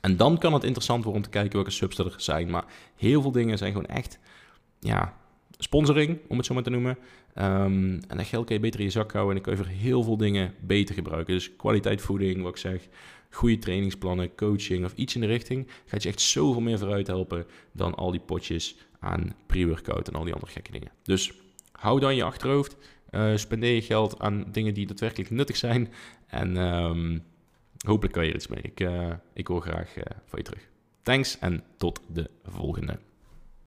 En 0.00 0.16
dan 0.16 0.38
kan 0.38 0.52
het 0.52 0.64
interessant 0.64 1.04
worden 1.04 1.22
om 1.22 1.28
te 1.28 1.38
kijken 1.38 1.52
welke 1.52 1.70
subs 1.70 1.98
er 1.98 2.14
zijn. 2.16 2.50
Maar 2.50 2.64
heel 2.96 3.22
veel 3.22 3.32
dingen 3.32 3.58
zijn 3.58 3.72
gewoon 3.72 3.86
echt 3.86 4.18
ja, 4.80 5.16
sponsoring, 5.62 6.18
om 6.28 6.36
het 6.36 6.46
zo 6.46 6.54
maar 6.54 6.62
te 6.62 6.70
noemen. 6.70 6.98
Um, 7.38 8.00
en 8.08 8.16
dat 8.16 8.26
geld 8.26 8.46
kan 8.46 8.54
je 8.54 8.62
beter 8.62 8.80
in 8.80 8.86
je 8.86 8.92
zak 8.92 9.12
houden 9.12 9.36
en 9.36 9.42
dan 9.42 9.52
kun 9.52 9.62
je 9.62 9.68
voor 9.68 9.80
heel 9.80 10.02
veel 10.02 10.16
dingen 10.16 10.54
beter 10.60 10.94
gebruiken. 10.94 11.34
Dus 11.34 11.56
kwaliteit 11.56 12.00
voeding, 12.00 12.42
wat 12.42 12.50
ik 12.50 12.56
zeg, 12.56 12.88
goede 13.30 13.58
trainingsplannen, 13.58 14.34
coaching 14.34 14.84
of 14.84 14.92
iets 14.94 15.14
in 15.14 15.20
de 15.20 15.26
richting, 15.26 15.68
gaat 15.86 16.02
je 16.02 16.08
echt 16.08 16.20
zoveel 16.20 16.60
meer 16.60 16.78
vooruit 16.78 17.06
helpen 17.06 17.46
dan 17.72 17.94
al 17.94 18.10
die 18.10 18.20
potjes 18.20 18.76
aan 18.98 19.34
pre-workout 19.46 20.08
en 20.08 20.14
al 20.14 20.24
die 20.24 20.32
andere 20.32 20.52
gekke 20.52 20.72
dingen. 20.72 20.90
Dus 21.02 21.32
hou 21.72 22.00
dan 22.00 22.16
je 22.16 22.24
achterhoofd, 22.24 22.76
uh, 23.10 23.36
spendeer 23.36 23.74
je 23.74 23.82
geld 23.82 24.18
aan 24.18 24.44
dingen 24.52 24.74
die 24.74 24.86
daadwerkelijk 24.86 25.30
nuttig 25.30 25.56
zijn 25.56 25.92
en 26.26 26.56
um, 26.56 27.22
hopelijk 27.86 28.14
kan 28.14 28.24
je 28.24 28.30
er 28.30 28.36
iets 28.36 28.46
mee. 28.46 28.62
Ik, 28.62 28.80
uh, 28.80 29.12
ik 29.32 29.46
hoor 29.46 29.62
graag 29.62 29.96
uh, 29.96 30.02
van 30.26 30.38
je 30.38 30.44
terug. 30.44 30.68
Thanks 31.02 31.38
en 31.38 31.62
tot 31.76 32.00
de 32.12 32.30
volgende. 32.44 32.98